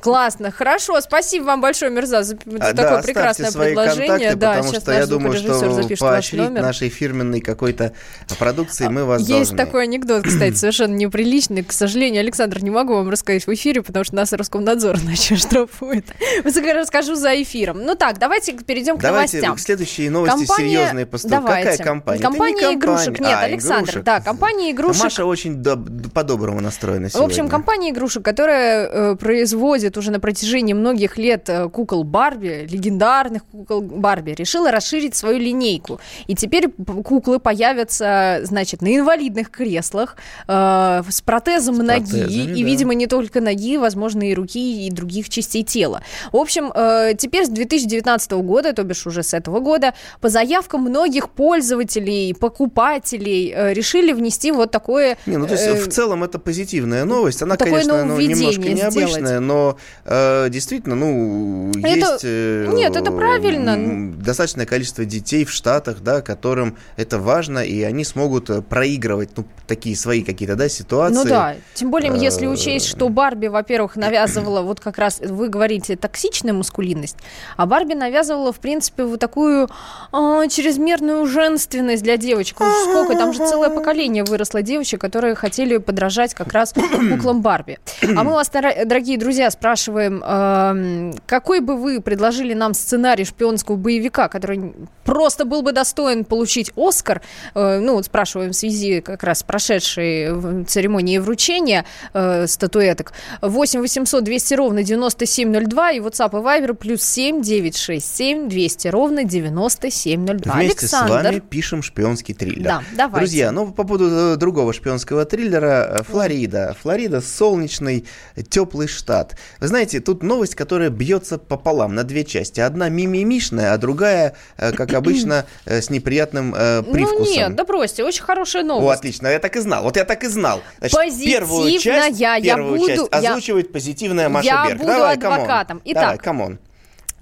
Классно, 0.01 0.51
хорошо, 0.51 0.99
спасибо 1.01 1.45
вам 1.45 1.61
большое, 1.61 1.91
Мирза, 1.91 2.23
за 2.23 2.35
А, 2.35 2.73
такое 2.73 2.97
да, 2.97 3.01
прекрасное 3.01 3.51
свои 3.51 3.73
предложение. 3.73 4.07
контакты, 4.07 4.35
да, 4.37 4.53
потому 4.57 4.73
что 4.79 4.91
я 4.91 5.05
думаю, 5.07 5.37
что 5.37 5.95
поощрить 5.99 6.49
нашей 6.51 6.89
фирменной 6.89 7.41
какой-то 7.41 7.93
продукции 8.37 8.87
мы 8.87 9.05
вас 9.05 9.21
Есть 9.21 9.31
должны. 9.31 9.57
такой 9.57 9.83
анекдот, 9.83 10.23
кстати, 10.23 10.53
совершенно 10.55 10.93
неприличный. 10.95 11.63
К 11.63 11.71
сожалению, 11.71 12.21
Александр, 12.21 12.61
не 12.63 12.69
могу 12.69 12.93
вам 12.95 13.09
рассказать 13.09 13.47
в 13.47 13.53
эфире, 13.53 13.81
потому 13.81 14.03
что 14.05 14.15
нас 14.15 14.31
Роскомнадзор 14.33 14.97
иначе 15.03 15.35
штрафует. 15.35 16.05
Расскажу 16.43 17.15
за 17.15 17.41
эфиром. 17.41 17.83
Ну 17.83 17.95
так, 17.95 18.19
давайте 18.19 18.53
перейдем 18.53 18.97
к 18.97 19.01
Давайте 19.01 19.37
новостям. 19.37 19.57
следующие 19.57 20.09
новости 20.09 20.45
Компания- 20.45 20.69
серьезные 20.77 21.05
поступают. 21.05 21.69
Какая 21.69 21.77
компания? 21.77 22.19
Это 22.19 22.27
не 22.29 22.37
Компания 22.37 22.73
игрушек. 22.73 23.05
компания. 23.15 23.29
Нет, 23.29 23.37
А, 23.39 23.43
Александр, 23.45 23.83
игрушек. 23.85 24.03
да, 24.03 24.21
компания 24.21 24.71
игрушек. 24.71 25.03
Маша 25.03 25.25
очень 25.25 25.55
доб- 25.61 26.09
по-доброму 26.11 26.61
настроена 26.61 27.07
В 27.07 27.13
сегодня. 27.13 27.27
общем, 27.27 27.49
компания 27.49 27.89
игрушек, 27.91 28.23
которая 28.23 28.87
э, 28.87 29.15
производит 29.15 29.86
уже 29.95 30.11
на 30.11 30.19
протяжении 30.19 30.73
многих 30.73 31.17
лет 31.17 31.47
э, 31.47 31.69
кукол 31.69 32.03
Барби, 32.03 32.67
легендарных 32.69 33.45
кукол 33.45 33.81
Барби, 33.81 34.31
решила 34.31 34.71
расширить 34.71 35.15
свою 35.15 35.37
линейку. 35.37 35.99
И 36.27 36.35
теперь 36.35 36.69
куклы 37.05 37.39
появятся, 37.39 38.41
значит, 38.43 38.81
на 38.81 38.95
инвалидных 38.95 39.49
креслах, 39.49 40.17
э, 40.47 41.03
с 41.07 41.21
протезом 41.21 41.75
С 41.75 41.77
ноги, 41.79 42.11
протезами, 42.19 42.57
и, 42.57 42.63
да. 42.63 42.69
видимо, 42.69 42.93
не 42.95 43.07
только 43.07 43.39
ноги, 43.39 43.77
возможно, 43.77 44.29
и 44.29 44.33
руки, 44.33 44.87
и 44.87 44.91
других 44.91 45.29
частей 45.29 45.63
тела. 45.63 46.01
В 46.31 46.37
общем, 46.37 46.71
э, 46.73 47.13
теперь 47.17 47.45
с 47.45 47.49
2019 47.49 48.31
года, 48.31 48.73
то 48.73 48.83
бишь 48.83 49.05
уже 49.05 49.23
с 49.23 49.33
этого 49.33 49.59
года, 49.59 49.93
по 50.21 50.29
заявкам 50.29 50.81
многих 50.81 51.29
пользователей, 51.29 52.33
покупателей, 52.33 53.53
э, 53.55 53.73
решили 53.73 54.13
внести 54.13 54.51
вот 54.51 54.71
такое... 54.71 55.17
Не, 55.25 55.37
ну 55.37 55.45
то 55.45 55.53
есть 55.53 55.67
э, 55.67 55.73
в 55.73 55.87
целом 55.89 56.23
это 56.23 56.39
позитивная 56.39 57.05
новость. 57.05 57.41
Она, 57.41 57.57
конечно, 57.57 58.03
ну, 58.03 58.19
немножко 58.19 58.61
необычная, 58.61 59.09
сделать. 59.09 59.41
но 59.41 59.76
э, 60.05 60.49
действительно, 60.49 60.95
ну, 60.95 61.71
Это- 61.79 61.87
есть 61.89 62.21
э, 62.23 62.69
нет, 62.73 62.95
это 62.95 63.11
правильно. 63.11 64.13
достаточное 64.17 64.65
количество 64.65 65.05
детей 65.05 65.45
в 65.45 65.51
Штатах, 65.51 66.01
да, 66.01 66.21
которым 66.21 66.77
это 66.95 67.19
важно, 67.19 67.59
и 67.59 67.81
они 67.83 68.03
смогут 68.03 68.49
э, 68.49 68.61
проигрывать 68.61 69.29
ну, 69.37 69.45
такие 69.67 69.95
свои 69.95 70.23
какие-то 70.23 70.55
да, 70.55 70.69
ситуации. 70.69 71.15
Ну 71.15 71.25
да, 71.25 71.55
тем 71.73 71.91
более, 71.91 72.11
если 72.17 72.47
Э, 72.47 72.49
учесть, 72.49 72.87
что 72.87 73.09
Барби, 73.09 73.47
во-первых, 73.47 73.95
навязывала, 73.95 74.61
вот 74.61 74.79
как 74.79 74.97
раз 74.97 75.19
вы 75.19 75.49
говорите, 75.49 75.95
токсичная 75.95 76.53
мускулинность, 76.53 77.17
а 77.55 77.65
Барби 77.65 77.93
навязывала, 77.93 78.53
в 78.53 78.59
принципе, 78.59 79.03
вот 79.03 79.19
такую 79.19 79.69
а, 80.11 80.47
чрезмерную 80.47 81.25
женственность 81.27 82.03
для 82.03 82.17
девочек. 82.17 82.61
Уж 82.61 82.67
Сколько, 82.67 83.17
там 83.17 83.33
же 83.33 83.39
целое 83.39 83.69
поколение 83.69 84.23
выросло 84.23 84.61
девочек, 84.61 85.01
которые 85.01 85.35
хотели 85.35 85.77
подражать 85.77 86.33
как 86.33 86.53
раз 86.53 86.73
куклам 86.73 87.41
Барби. 87.41 87.79
А 88.01 88.23
мы 88.23 88.33
вас, 88.33 88.49
дорогие 88.49 89.17
друзья, 89.17 89.51
спрашиваем, 89.51 89.66
эм, 89.75 91.13
какой 91.25 91.59
бы 91.59 91.75
вы 91.75 92.01
предложили 92.01 92.53
нам 92.53 92.73
сценарий 92.73 93.25
шпионского 93.25 93.75
боевика, 93.75 94.27
который 94.27 94.73
просто 95.03 95.45
был 95.45 95.61
бы 95.61 95.71
достоин 95.71 96.25
получить 96.25 96.71
Оскар, 96.75 97.21
Э, 97.55 97.79
ну, 97.79 97.93
вот 97.95 98.05
спрашиваем 98.05 98.51
в 98.51 98.55
связи 98.55 99.01
как 99.01 99.23
раз 99.23 99.39
с 99.39 99.43
прошедшей 99.43 100.31
в- 100.33 100.65
церемонией 100.65 101.19
вручения 101.19 101.85
э, 102.13 102.45
статуэток. 102.47 103.13
8 103.41 103.79
800 103.81 104.23
200 104.23 104.53
ровно 104.55 104.83
9702 104.83 105.91
и 105.91 105.99
WhatsApp 105.99 106.29
и 106.29 106.43
Viber 106.43 106.73
плюс 106.73 107.01
7 107.03 107.41
967 107.41 108.49
200 108.49 108.87
ровно 108.89 109.23
9702. 109.23 110.53
Вместе 110.53 110.87
с 110.87 110.93
Александр. 110.93 111.13
вами 111.29 111.39
пишем 111.39 111.81
шпионский 111.83 112.33
триллер. 112.33 112.63
Да, 112.63 112.83
давайте. 112.95 113.19
Друзья, 113.19 113.51
ну 113.51 113.71
по 113.71 113.83
поводу 113.83 114.33
э, 114.33 114.35
другого 114.37 114.73
шпионского 114.73 115.25
триллера, 115.25 115.97
э, 115.99 116.03
Флорида. 116.03 116.75
Флорида 116.81 117.21
солнечный, 117.21 118.05
теплый 118.49 118.87
штат. 118.87 119.35
Вы 119.59 119.67
знаете, 119.67 119.99
тут 119.99 120.23
новость, 120.23 120.55
которая 120.55 120.89
бьется 120.89 121.37
пополам 121.37 121.95
на 121.95 122.03
две 122.03 122.23
части. 122.23 122.59
Одна 122.59 122.89
мимимишная, 122.89 123.73
а 123.73 123.77
другая, 123.77 124.35
э, 124.57 124.71
как 124.71 124.93
обычно, 124.93 125.45
э, 125.65 125.81
с 125.81 125.89
неприятным 125.89 126.53
э, 126.55 126.83
привкусом. 126.83 127.25
Ну 127.25 127.31
нет, 127.31 127.55
да 127.55 127.63
бросьте, 127.65 128.03
очень 128.03 128.23
хорошая 128.23 128.63
О, 128.63 128.65
новость. 128.65 128.99
отлично, 128.99 129.27
я 129.27 129.39
так 129.39 129.55
и 129.55 129.59
знал. 129.59 129.83
Вот 129.83 129.97
я 129.97 130.05
так 130.05 130.23
и 130.23 130.27
знал. 130.27 130.61
первую 130.81 131.63
Позитивная, 131.63 132.01
часть, 132.09 132.19
я 132.19 132.39
первую 132.41 132.77
буду- 132.77 132.87
часть 132.87 133.09
я- 133.11 133.31
озвучивает 133.31 133.71
позитивная 133.71 134.29
Маша 134.29 134.47
я 134.47 134.65
Берг. 134.67 134.77
буду 134.79 134.91
Давай, 134.91 135.17
come 135.17 135.30
on. 135.30 135.39
адвокатом. 135.41 135.81
Итак, 135.85 136.01
Давай, 136.03 136.17
come 136.17 136.41
on. 136.41 136.59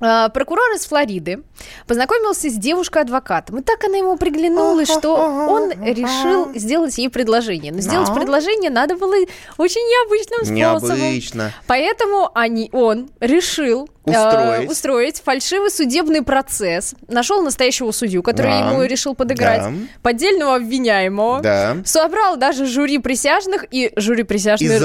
А, 0.08 0.30
Прокурор 0.30 0.72
из 0.76 0.86
Флориды 0.86 1.41
познакомился 1.88 2.50
с 2.50 2.54
девушкой-адвокатом. 2.54 3.60
И 3.60 3.62
так 3.63 3.84
она 3.84 3.98
ему 3.98 4.18
приглянулась, 4.18 4.88
что 4.88 5.15
он 5.15 5.72
решил 5.72 6.54
сделать 6.54 6.96
ей 6.98 7.10
предложение. 7.10 7.74
Но 7.74 7.80
сделать 7.80 8.13
предложение 8.13 8.70
надо 8.70 8.98
было 8.98 9.15
очень 9.58 9.82
необычным 9.82 10.46
способом. 10.46 10.98
Необычно. 11.00 11.52
Поэтому 11.65 12.30
они, 12.36 12.70
он 12.72 13.10
решил 13.20 13.89
Устроить. 14.06 14.63
Э, 14.63 14.72
устроить 14.72 15.22
фальшивый 15.24 15.72
судебный 15.72 16.22
процесс. 16.22 16.94
Нашел 17.08 17.41
настоящего 17.41 17.91
судью, 17.91 18.24
который 18.24 18.52
Да. 18.52 18.70
ему 18.72 18.84
решил 18.84 19.15
подыграть. 19.15 19.62
Да. 19.62 19.74
Поддельного 20.02 20.56
обвиняемого. 20.56 21.41
Да. 21.41 21.78
Собрал 21.86 22.38
даже 22.38 22.65
жюри 22.65 23.00
присяжных, 23.00 23.65
и 23.72 23.91
жюри 23.96 24.24
присяжных, 24.24 24.70
Из 24.70 24.76
из 24.76 24.82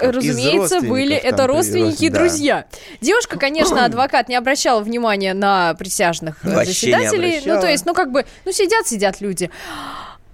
разумеется, 0.00 0.80
были 0.80 1.14
это 1.14 1.46
родственники 1.46 2.04
и 2.04 2.08
да. 2.08 2.18
друзья. 2.18 2.64
Девушка, 3.00 3.38
конечно, 3.38 3.84
адвокат 3.84 4.28
не 4.28 4.36
обращала 4.36 4.80
внимания 4.80 5.34
на 5.34 5.74
присяжных 5.74 6.44
э, 6.44 6.54
Вообще 6.54 6.72
заседателей. 6.72 7.42
Ну, 7.44 7.60
то 7.60 7.68
есть, 7.68 7.86
ну, 7.86 7.94
как 7.94 8.10
бы, 8.12 8.24
ну, 8.44 8.52
сидят-сидят 8.52 9.20
люди. 9.20 9.50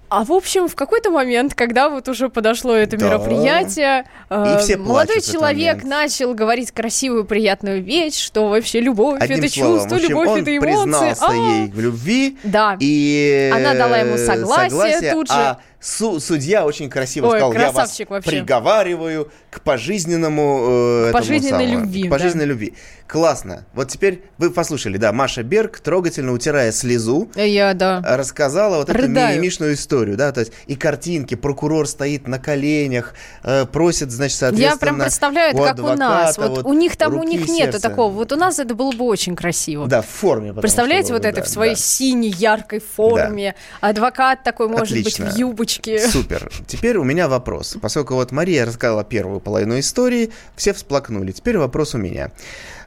А 0.07 0.23
в 0.23 0.31
общем, 0.31 0.67
в 0.67 0.75
какой-то 0.75 1.09
момент, 1.09 1.55
когда 1.55 1.89
вот 1.89 2.07
уже 2.07 2.29
подошло 2.29 2.73
это 2.75 2.95
Да. 2.95 3.07
мероприятие, 3.07 4.05
э, 4.29 4.77
молодой 4.77 5.19
человек 5.21 5.83
начал 5.83 6.33
говорить 6.33 6.71
красивую, 6.71 7.25
приятную 7.25 7.81
вещь, 7.83 8.19
что 8.19 8.47
вообще 8.49 8.81
любовь 8.81 9.19
Одним 9.21 9.39
это 9.39 9.49
словом, 9.49 9.79
чувство, 9.79 9.95
общем, 9.97 10.09
любовь 10.09 10.27
он 10.27 10.39
это 10.41 10.57
эмоции. 10.57 10.71
признался 10.73 11.25
А, 11.27 11.33
ей 11.33 11.67
в 11.71 11.79
любви. 11.79 12.37
Да. 12.43 12.77
И 12.79 13.51
Она 13.53 13.73
дала 13.73 13.97
ему 13.97 14.15
э, 14.15 14.17
согласие 14.25 15.11
тут 15.11 15.27
же. 15.27 15.33
А 15.33 15.57
су- 15.79 16.19
судья 16.19 16.65
очень 16.65 16.89
красиво 16.89 17.27
Ой, 17.27 17.39
сказал, 17.39 17.53
я 17.53 17.71
вас 17.71 17.99
вообще. 18.07 18.29
приговариваю 18.29 19.31
к 19.55 19.61
пожизненному... 19.61 20.65
э, 20.67 21.01
этому 21.09 21.13
пожизненной 21.13 21.65
самому, 21.65 21.79
любви, 21.85 22.03
К 22.03 22.09
пожизненной 22.09 22.45
любви. 22.45 22.73
Классно. 23.07 23.65
Вот 23.73 23.87
теперь 23.87 24.23
вы 24.37 24.51
послушали, 24.51 24.97
да, 24.97 25.13
Маша 25.13 25.43
Берг, 25.43 25.79
трогательно 25.79 26.33
утирая 26.33 26.73
слезу, 26.73 27.29
Я, 27.35 27.73
да. 27.73 28.01
рассказала 28.03 28.77
вот 28.77 28.89
эту 28.89 28.97
Рыдаю. 28.97 29.35
мимимишную 29.35 29.75
историю, 29.75 30.17
да, 30.17 30.33
то 30.33 30.41
есть 30.41 30.51
и 30.67 30.75
картинки, 30.75 31.35
прокурор 31.35 31.87
стоит 31.87 32.27
на 32.27 32.37
коленях, 32.37 33.13
э, 33.43 33.65
просит, 33.65 34.11
значит, 34.11 34.37
соответственно... 34.37 34.73
Я 34.73 34.77
прям 34.77 34.99
представляю, 34.99 35.55
это 35.55 35.63
как 35.63 35.79
у 35.79 35.93
нас. 35.93 36.31
адвоката 36.37 36.61
Вот, 36.61 36.65
у 36.65 36.73
них 36.73 36.97
там, 36.97 37.15
у 37.15 37.23
них 37.23 37.47
нету 37.47 37.73
сердца. 37.73 37.89
такого. 37.89 38.11
Вот 38.11 38.33
у 38.33 38.35
нас 38.35 38.59
это 38.59 38.75
было 38.75 38.91
бы 38.91 39.05
очень 39.05 39.37
красиво. 39.37 39.87
Да, 39.87 40.01
в 40.01 40.07
форме. 40.07 40.53
Представляете, 40.53 41.05
что, 41.05 41.13
вот 41.13 41.25
это 41.25 41.37
да, 41.37 41.43
в 41.43 41.47
своей 41.47 41.75
да. 41.75 41.79
синей, 41.79 42.29
яркой 42.29 42.79
форме. 42.81 43.55
Адвокат 43.79 44.43
такой, 44.43 44.67
может 44.67 44.97
Отлично. 44.97 45.27
быть, 45.27 45.35
в 45.35 45.37
юбочке. 45.37 45.99
Супер. 46.09 46.51
Теперь 46.67 46.97
у 46.97 47.03
меня 47.03 47.29
вопрос. 47.29 47.77
Поскольку 47.81 48.15
вот 48.15 48.31
Мария 48.31 48.65
рассказала 48.65 49.03
первую 49.03 49.39
половину 49.45 49.79
истории, 49.79 50.31
все 50.57 50.73
всплакнули. 50.73 51.31
Теперь 51.31 51.57
вопрос 51.57 51.95
у 51.95 51.97
меня. 51.97 52.31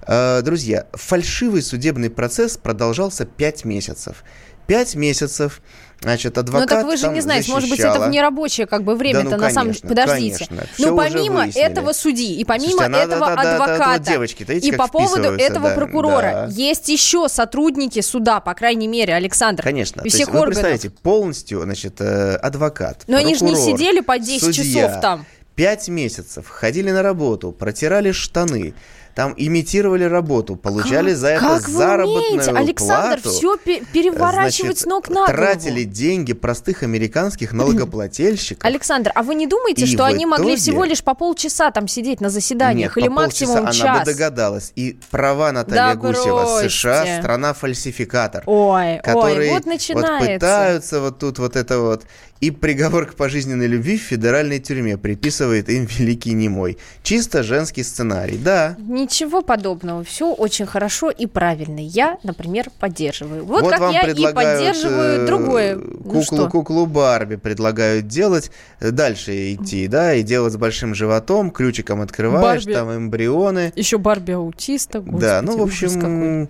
Э, 0.07 0.43
Друзья, 0.43 0.87
фальшивый 0.93 1.63
судебный 1.63 2.11
процесс 2.11 2.59
продолжался 2.59 3.25
5 3.25 3.65
месяцев. 3.65 4.25
5 4.67 4.97
месяцев, 4.97 5.63
значит, 6.03 6.37
Ну 6.37 6.41
адвокат 6.41 6.69
так 6.69 6.85
вы 6.85 6.99
же 6.99 7.09
не 7.09 7.23
знаете, 7.23 7.51
может 7.51 7.71
быть, 7.71 7.79
это 7.79 7.89
защищала. 7.89 8.11
в 8.11 8.13
нерабочее 8.13 8.67
как 8.67 8.85
бы 8.85 8.97
время-то 8.97 9.31
Да 9.31 9.37
ну, 9.39 9.43
на 9.45 9.51
самом 9.51 9.69
конечно, 9.73 9.89
Подождите. 9.89 10.47
конечно. 10.47 10.67
Ну 10.79 10.95
помимо 10.95 11.49
этого 11.49 11.93
судьи 11.95 12.35
и 12.39 12.45
помимо 12.45 12.73
Слушайте, 12.73 12.99
этого 12.99 13.27
да, 13.29 13.37
да, 13.37 13.37
да, 13.37 13.43
да, 13.43 13.55
адвоката 13.55 14.11
девочки-то, 14.11 14.53
видите, 14.53 14.75
и 14.75 14.77
по 14.77 14.89
поводу 14.89 15.33
этого 15.33 15.71
да, 15.71 15.75
прокурора 15.75 16.21
да. 16.21 16.49
есть 16.51 16.91
еще 16.91 17.29
сотрудники 17.31 18.03
суда, 18.03 18.41
по 18.41 18.53
крайней 18.53 18.89
мере, 18.89 19.15
Александр. 19.15 19.63
Конечно. 19.63 20.03
И 20.03 20.05
То 20.05 20.09
всех 20.11 20.21
есть 20.21 20.31
вы 20.33 20.39
органов. 20.41 20.63
представляете, 20.63 20.91
полностью, 20.91 21.63
значит, 21.63 22.01
э, 22.01 22.35
адвокат, 22.37 23.05
Но 23.07 23.17
они 23.17 23.35
же 23.35 23.45
не 23.47 23.53
прокурор, 23.53 23.79
сидели 23.79 24.01
по 24.01 24.19
10 24.19 24.55
судья, 24.55 24.87
часов 24.87 25.01
там. 25.01 25.27
Пять 25.59 25.89
месяцев 25.89 26.47
ходили 26.49 26.93
на 26.93 27.03
работу, 27.03 27.51
протирали 27.51 28.13
штаны, 28.13 28.75
там 29.19 29.35
имитировали 29.37 30.05
работу, 30.05 30.55
получали 30.55 31.13
за 31.13 31.31
это 31.31 31.41
как 31.41 31.67
вы 31.67 31.73
заработную 31.73 32.35
умеете, 32.35 32.51
Александр, 32.53 33.21
плату. 33.21 33.31
все 33.31 33.57
переворачивать 33.57 34.55
Значит, 34.55 34.79
с 34.79 34.87
ног 34.87 35.09
на 35.09 35.15
голову. 35.27 35.33
Тратили 35.33 35.83
деньги 35.83 36.35
простых 36.35 36.85
американских 36.85 37.53
налогоплательщиков. 37.53 38.65
Александр, 38.65 39.11
а 39.17 39.25
вы 39.25 39.35
не 39.35 39.49
думаете, 39.49 39.83
И 39.83 39.87
что 39.87 40.05
они 40.05 40.25
могли 40.25 40.51
итоге- 40.55 40.61
всего 40.61 40.85
лишь 40.85 41.03
по 41.03 41.15
полчаса 41.15 41.73
там 41.73 41.89
сидеть 41.89 42.21
на 42.21 42.31
заседаниях 42.31 42.97
Нет, 42.97 43.05
или 43.05 43.09
по 43.13 43.23
полчаса 43.23 43.47
максимум 43.47 43.57
она 43.65 43.73
час? 43.73 43.99
бы 44.07 44.13
догадалась. 44.13 44.73
И 44.77 44.97
права 45.11 45.51
Наталья 45.51 45.81
Да 45.81 45.95
Гусева, 45.97 46.45
бросьте. 46.45 46.71
США, 46.71 47.19
страна-фальсификатор. 47.21 48.45
Ой, 48.47 49.01
которые 49.03 49.51
ой, 49.51 49.55
вот 49.57 49.67
начинается. 49.67 50.35
пытаются 50.35 51.01
вот 51.01 51.19
тут 51.19 51.41
вот 51.41 51.57
это 51.57 51.81
вот. 51.81 52.05
И 52.41 52.53
приговор 52.53 53.07
к 53.07 53.15
пожизненной 53.17 53.67
любви 53.67 53.99
в 53.99 54.03
федеральной 54.03 54.61
тюрьме 54.61 54.97
приписывает 54.97 55.69
им 55.69 55.87
великий 55.87 56.35
немой. 56.35 56.79
Чисто 57.03 57.43
женский 57.43 57.83
сценарий, 57.83 58.39
да. 58.39 58.77
Ничего 59.09 59.41
подобного. 59.41 60.05
Все 60.05 60.31
очень 60.31 60.67
хорошо 60.67 61.11
и 61.11 61.27
правильно. 61.27 61.81
Я, 61.81 62.19
например, 62.25 62.69
поддерживаю. 62.79 63.45
Вот, 63.45 63.67
как 63.67 63.81
вам 63.81 63.93
я 63.93 64.03
и 64.03 64.33
поддерживаю 64.35 65.23
э, 65.23 65.27
другое. 65.27 65.79
Ну 65.79 66.49
Куклу, 66.51 66.85
Барби 66.85 67.37
предлагают 67.37 68.07
делать, 68.07 68.51
э, 68.81 68.91
дальше 68.91 69.55
идти, 69.55 69.89
да, 69.89 70.13
и 70.13 70.23
делать 70.23 70.53
с 70.53 70.57
большим 70.57 70.95
животом, 70.95 71.51
ключиком 71.51 72.03
открываешь, 72.03 72.65
Барби. 72.65 72.75
там 72.75 72.95
эмбрионы. 72.95 73.73
Еще 73.77 73.97
Барби 73.97 74.33
аутиста. 74.33 75.01
да, 75.01 75.41
ну, 75.41 75.53
в 75.53 75.57
господи, 75.57 75.85
ужас 75.85 75.95
какой. 75.95 76.49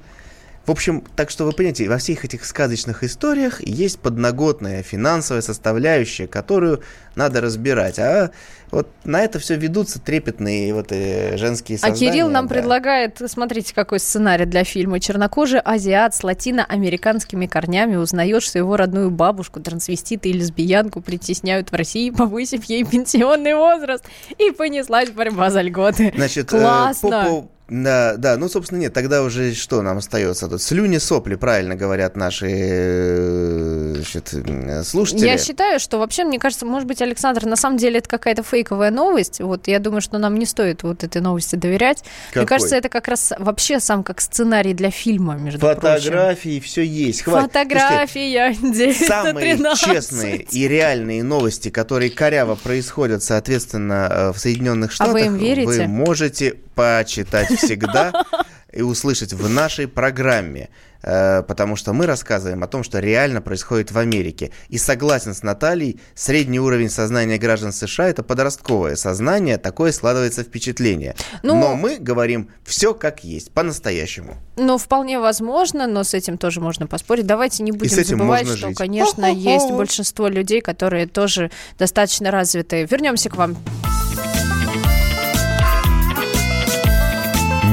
В 0.69 0.71
общем, 0.71 1.03
так 1.17 1.31
что 1.31 1.47
вы 1.47 1.53
понимаете, 1.53 1.89
во 1.89 1.97
всех 1.97 2.27
этих 2.27 2.45
сказочных 2.45 3.03
историях 3.03 3.67
есть 3.67 3.99
подноготная 4.01 4.83
финансовая 4.83 5.41
составляющая, 5.41 6.27
которую 6.27 6.83
надо 7.15 7.41
разбирать. 7.41 7.99
А 7.99 8.31
вот 8.71 8.87
на 9.05 9.23
это 9.23 9.39
все 9.39 9.57
ведутся 9.57 9.99
трепетные 9.99 10.75
вот 10.75 10.89
э, 10.93 11.39
женские 11.39 11.77
А 11.77 11.89
создания. 11.89 12.13
Кирилл 12.13 12.29
нам 12.29 12.47
да. 12.49 12.55
предлагает, 12.55 13.19
смотрите, 13.27 13.75
какой 13.75 13.99
сценарий 13.99 14.45
для 14.45 14.63
фильма. 14.63 15.01
Чернокожий 15.01 15.61
азиат 15.61 16.15
с 16.15 16.23
латиноамериканскими 16.23 17.47
корнями 17.47 17.97
узнает, 17.97 18.43
что 18.43 18.59
его 18.59 18.77
родную 18.77 19.11
бабушку, 19.11 19.61
трансвестита 19.61 20.29
и 20.29 20.35
лесбиянку 20.35 21.01
притесняют 21.01 21.73
в 21.73 21.75
России, 21.75 22.11
повысив 22.17 22.65
ей 22.65 22.85
пенсионный 22.85 23.55
возраст. 23.55 24.05
И 24.37 24.51
понеслась 24.51 25.09
борьба 25.11 25.49
за 25.51 25.63
льготы. 25.63 26.13
Значит, 26.15 26.53
э, 26.53 26.59
Классно. 26.61 27.25
по- 27.25 27.41
по- 27.43 27.49
да, 27.69 28.17
да, 28.17 28.37
ну, 28.39 28.49
собственно, 28.49 28.79
нет, 28.79 28.95
тогда 28.95 29.23
уже 29.23 29.55
что 29.55 29.83
нам 29.83 29.99
остается 29.99 30.49
тут? 30.49 30.63
Слюни, 30.63 30.97
сопли, 30.97 31.35
правильно 31.35 31.77
говорят 31.77 32.17
наши 32.17 32.47
э, 32.51 33.95
значит, 33.97 34.35
слушатели. 34.87 35.27
Я 35.27 35.37
считаю, 35.37 35.79
что 35.79 35.99
вообще, 35.99 36.25
мне 36.25 36.39
кажется, 36.39 36.65
может 36.65 36.89
быть, 36.89 37.03
Александр, 37.03 37.45
на 37.45 37.57
самом 37.57 37.77
деле 37.77 37.99
это 37.99 38.09
какая-то 38.09 38.43
фейковая 38.43 38.91
новость. 38.91 39.41
Вот 39.41 39.69
я 39.69 39.81
думаю, 39.81 40.01
что 40.01 40.17
нам 40.17 40.39
не 40.39 40.47
стоит 40.47 40.83
вот 40.83 41.05
этой 41.05 41.21
новости 41.21 41.57
доверять. 41.57 42.03
Мне 42.03 42.45
Какой? 42.45 42.47
кажется, 42.47 42.77
это 42.77 42.89
как 42.89 43.07
раз 43.07 43.35
вообще 43.39 43.81
сам 43.81 44.03
как 44.03 44.23
сценарий 44.23 44.73
для 44.73 44.91
фильма, 44.91 45.35
между 45.35 45.61
прочим. 45.61 45.81
Фотографии, 45.81 46.61
все 46.61 46.83
есть. 46.83 47.23
Хватит. 47.23 47.53
Фотография 47.53 48.55
Самые 49.07 49.57
913. 49.57 49.85
честные 49.85 50.37
и 50.39 50.69
реальные 50.69 51.23
новости, 51.23 51.69
которые 51.69 52.11
коряво 52.11 52.55
происходят, 52.55 53.23
соответственно, 53.23 54.09
э, 54.11 54.33
в 54.33 54.39
Соединенных 54.39 54.91
А 54.93 54.95
Штатах, 54.95 55.13
вы 55.13 55.27
им 55.27 55.37
верите? 55.37 55.67
вы 55.67 55.87
можете 55.87 56.57
почитать 56.79 57.49
всегда 57.59 58.13
и 58.73 58.83
услышать 58.83 59.33
в 59.33 59.49
нашей 59.49 59.89
программе. 59.89 60.69
Э, 61.03 61.43
Потому 61.43 61.75
что 61.75 61.93
мы 61.93 62.07
рассказываем 62.07 62.63
о 62.63 62.69
том, 62.69 62.85
что 62.85 63.01
реально 63.01 63.41
происходит 63.41 63.91
в 63.91 63.99
Америке. 63.99 64.53
И 64.69 64.79
согласен 64.79 65.35
с 65.35 65.43
Натальей, 65.43 66.01
средний 66.15 66.61
уровень 66.61 66.89
сознания 66.91 67.37
граждан 67.39 67.73
США 67.73 68.09
это 68.09 68.23
подростковое 68.23 68.95
сознание, 68.95 69.59
такое 69.59 69.91
складывается 69.91 70.45
впечатление. 70.45 71.17
Ну- 71.43 71.59
Но 71.59 71.75
мы 71.75 71.97
говорим 71.99 72.49
все 72.65 72.95
как 72.95 73.25
есть, 73.25 73.51
по-настоящему. 73.51 74.37
Ну, 74.57 74.79
вполне 74.79 75.19
возможно, 75.19 75.89
но 75.89 76.05
с 76.05 76.15
этим 76.15 76.39
тоже 76.39 76.61
можно 76.61 76.87
поспорить. 76.87 77.27
Давайте 77.27 77.65
не 77.65 77.73
будем 77.73 77.91
с 77.91 77.99
этим 77.99 78.19
забывать, 78.19 78.43
можно 78.43 78.57
что, 78.57 78.69
жить. 78.69 78.79
конечно, 78.79 79.29
Хо-хо-хо. 79.29 79.51
есть 79.51 79.71
большинство 79.73 80.29
людей, 80.29 80.61
которые 80.61 81.07
тоже 81.09 81.51
достаточно 81.77 82.31
развитые. 82.31 82.87
Вернемся 82.87 83.31
к 83.31 83.37
вам. 83.37 83.57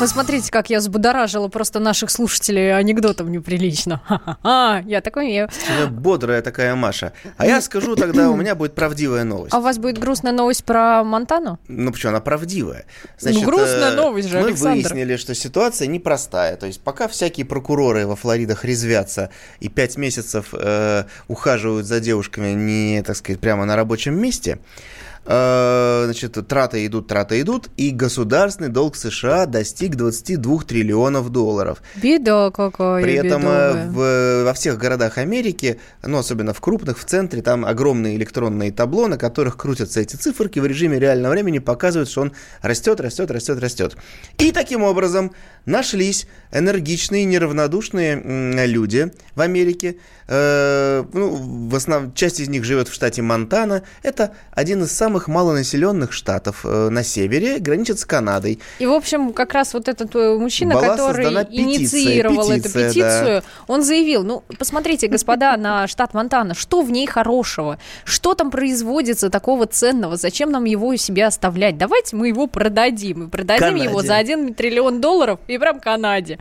Вы 0.00 0.06
смотрите, 0.06 0.50
как 0.50 0.70
я 0.70 0.78
взбудоражила 0.78 1.48
просто 1.48 1.78
наших 1.78 2.10
слушателей 2.10 2.74
анекдотом 2.74 3.30
неприлично. 3.30 4.00
Ха-ха-ха, 4.08 4.82
я 4.86 5.02
такой 5.02 5.24
умею. 5.24 5.50
Бодрая 5.90 6.40
такая 6.40 6.74
Маша. 6.74 7.12
А 7.36 7.46
я 7.46 7.60
скажу 7.60 7.96
тогда, 7.96 8.30
у 8.30 8.36
меня 8.36 8.54
будет 8.54 8.74
правдивая 8.74 9.24
новость. 9.24 9.52
А 9.52 9.58
у 9.58 9.60
вас 9.60 9.76
будет 9.76 9.98
грустная 9.98 10.32
новость 10.32 10.64
про 10.64 11.04
Монтану? 11.04 11.58
Ну 11.68 11.92
почему, 11.92 12.12
она 12.12 12.20
правдивая. 12.20 12.86
Ну, 13.20 13.42
грустная 13.42 13.90
э, 13.90 13.94
новость 13.94 14.30
же, 14.30 14.40
Мы 14.40 14.46
Александр. 14.46 14.88
выяснили, 14.88 15.16
что 15.16 15.34
ситуация 15.34 15.86
непростая. 15.86 16.56
То 16.56 16.64
есть 16.64 16.80
пока 16.80 17.06
всякие 17.06 17.44
прокуроры 17.44 18.06
во 18.06 18.16
Флоридах 18.16 18.64
резвятся 18.64 19.28
и 19.60 19.68
пять 19.68 19.98
месяцев 19.98 20.54
э, 20.54 21.04
ухаживают 21.28 21.84
за 21.84 22.00
девушками 22.00 22.52
не, 22.52 23.02
так 23.02 23.16
сказать, 23.16 23.38
прямо 23.38 23.66
на 23.66 23.76
рабочем 23.76 24.18
месте, 24.18 24.60
значит, 25.24 26.32
траты 26.48 26.86
идут, 26.86 27.06
траты 27.08 27.40
идут, 27.40 27.68
и 27.76 27.90
государственный 27.90 28.68
долг 28.70 28.96
США 28.96 29.46
достиг 29.46 29.96
22 29.96 30.62
триллионов 30.62 31.30
долларов. 31.30 31.82
Беда 31.96 32.50
какая, 32.50 33.02
При 33.02 33.14
этом 33.14 33.42
э, 33.44 33.72
бедовая. 33.72 33.90
в, 33.90 34.44
во 34.44 34.54
всех 34.54 34.78
городах 34.78 35.18
Америки, 35.18 35.78
ну, 36.02 36.18
особенно 36.18 36.54
в 36.54 36.60
крупных, 36.60 36.98
в 36.98 37.04
центре, 37.04 37.42
там 37.42 37.64
огромные 37.64 38.16
электронные 38.16 38.72
табло, 38.72 39.08
на 39.08 39.18
которых 39.18 39.56
крутятся 39.56 40.00
эти 40.00 40.16
циферки 40.16 40.58
в 40.58 40.66
режиме 40.66 40.98
реального 40.98 41.32
времени, 41.32 41.58
показывают, 41.58 42.08
что 42.08 42.22
он 42.22 42.32
растет, 42.62 43.00
растет, 43.00 43.30
растет, 43.30 43.60
растет. 43.60 43.96
И 44.38 44.52
таким 44.52 44.82
образом 44.82 45.32
нашлись 45.66 46.26
энергичные, 46.52 47.24
неравнодушные 47.24 48.66
люди 48.66 49.12
в 49.34 49.40
Америке. 49.40 49.96
Э, 50.28 51.04
ну, 51.12 51.68
в 51.68 51.74
основном, 51.74 52.14
часть 52.14 52.40
из 52.40 52.48
них 52.48 52.64
живет 52.64 52.88
в 52.88 52.94
штате 52.94 53.20
Монтана. 53.20 53.82
Это 54.02 54.32
один 54.52 54.82
из 54.84 54.92
самых 54.92 55.09
малонаселенных 55.28 56.12
штатов 56.12 56.60
э, 56.64 56.88
на 56.90 57.02
севере, 57.02 57.58
граничит 57.58 57.98
с 57.98 58.04
Канадой. 58.04 58.60
И, 58.78 58.86
в 58.86 58.92
общем, 58.92 59.32
как 59.32 59.52
раз 59.52 59.74
вот 59.74 59.88
этот 59.88 60.14
э, 60.14 60.36
мужчина, 60.36 60.74
Была 60.74 60.88
который 60.88 61.44
петиция, 61.44 61.64
инициировал 61.64 62.50
эту 62.50 62.62
петиция, 62.64 62.88
петицию, 62.88 63.42
он 63.66 63.82
заявил, 63.82 64.24
ну, 64.24 64.42
посмотрите, 64.58 65.08
господа, 65.08 65.56
на 65.58 65.86
штат 65.86 66.14
Монтана, 66.14 66.54
что 66.54 66.82
в 66.82 66.90
ней 66.90 67.06
хорошего? 67.06 67.78
Что 68.04 68.34
там 68.34 68.50
производится 68.50 69.30
такого 69.30 69.66
ценного? 69.66 70.16
Зачем 70.16 70.50
нам 70.50 70.64
его 70.64 70.94
себе 70.96 71.26
оставлять? 71.26 71.78
Давайте 71.78 72.16
мы 72.16 72.28
его 72.28 72.46
продадим. 72.46 73.24
И 73.24 73.28
продадим 73.28 73.68
Канаде. 73.68 73.84
его 73.84 74.02
за 74.02 74.16
1 74.16 74.54
триллион 74.54 75.00
долларов 75.00 75.40
и 75.46 75.58
прям 75.58 75.80
Канаде. 75.80 76.38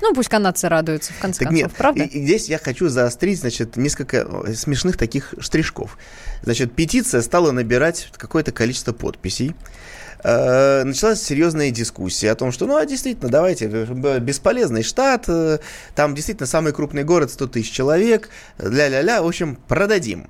Ну, 0.00 0.14
пусть 0.14 0.28
канадцы 0.28 0.68
радуются, 0.68 1.12
в 1.12 1.18
конце 1.18 1.40
Так 1.40 1.48
концов, 1.48 1.68
нет, 1.68 1.76
правда? 1.76 2.02
И, 2.04 2.06
и 2.06 2.24
здесь 2.24 2.48
я 2.48 2.58
хочу 2.58 2.88
заострить, 2.88 3.40
значит, 3.40 3.76
несколько 3.76 4.18
э, 4.18 4.54
смешных 4.54 4.96
таких 4.96 5.34
штришков. 5.38 5.98
Значит, 6.42 6.74
петиция 6.74 7.22
стала 7.22 7.50
набирать 7.50 8.10
какое-то 8.16 8.52
количество 8.52 8.92
подписей. 8.92 9.54
Э, 10.24 10.84
Началась 10.84 11.22
серьезная 11.22 11.70
дискуссия 11.70 12.30
о 12.30 12.34
том, 12.34 12.52
что, 12.52 12.66
ну, 12.66 12.76
а 12.76 12.86
действительно, 12.86 13.30
давайте, 13.30 13.68
э, 13.70 14.18
бесполезный 14.20 14.82
штат, 14.82 15.26
там 15.94 16.14
действительно 16.14 16.46
самый 16.46 16.72
крупный 16.72 17.04
город, 17.04 17.30
100 17.30 17.46
тысяч 17.48 17.70
человек, 17.70 18.30
ля-ля-ля, 18.58 19.22
в 19.22 19.26
общем, 19.26 19.56
продадим. 19.68 20.28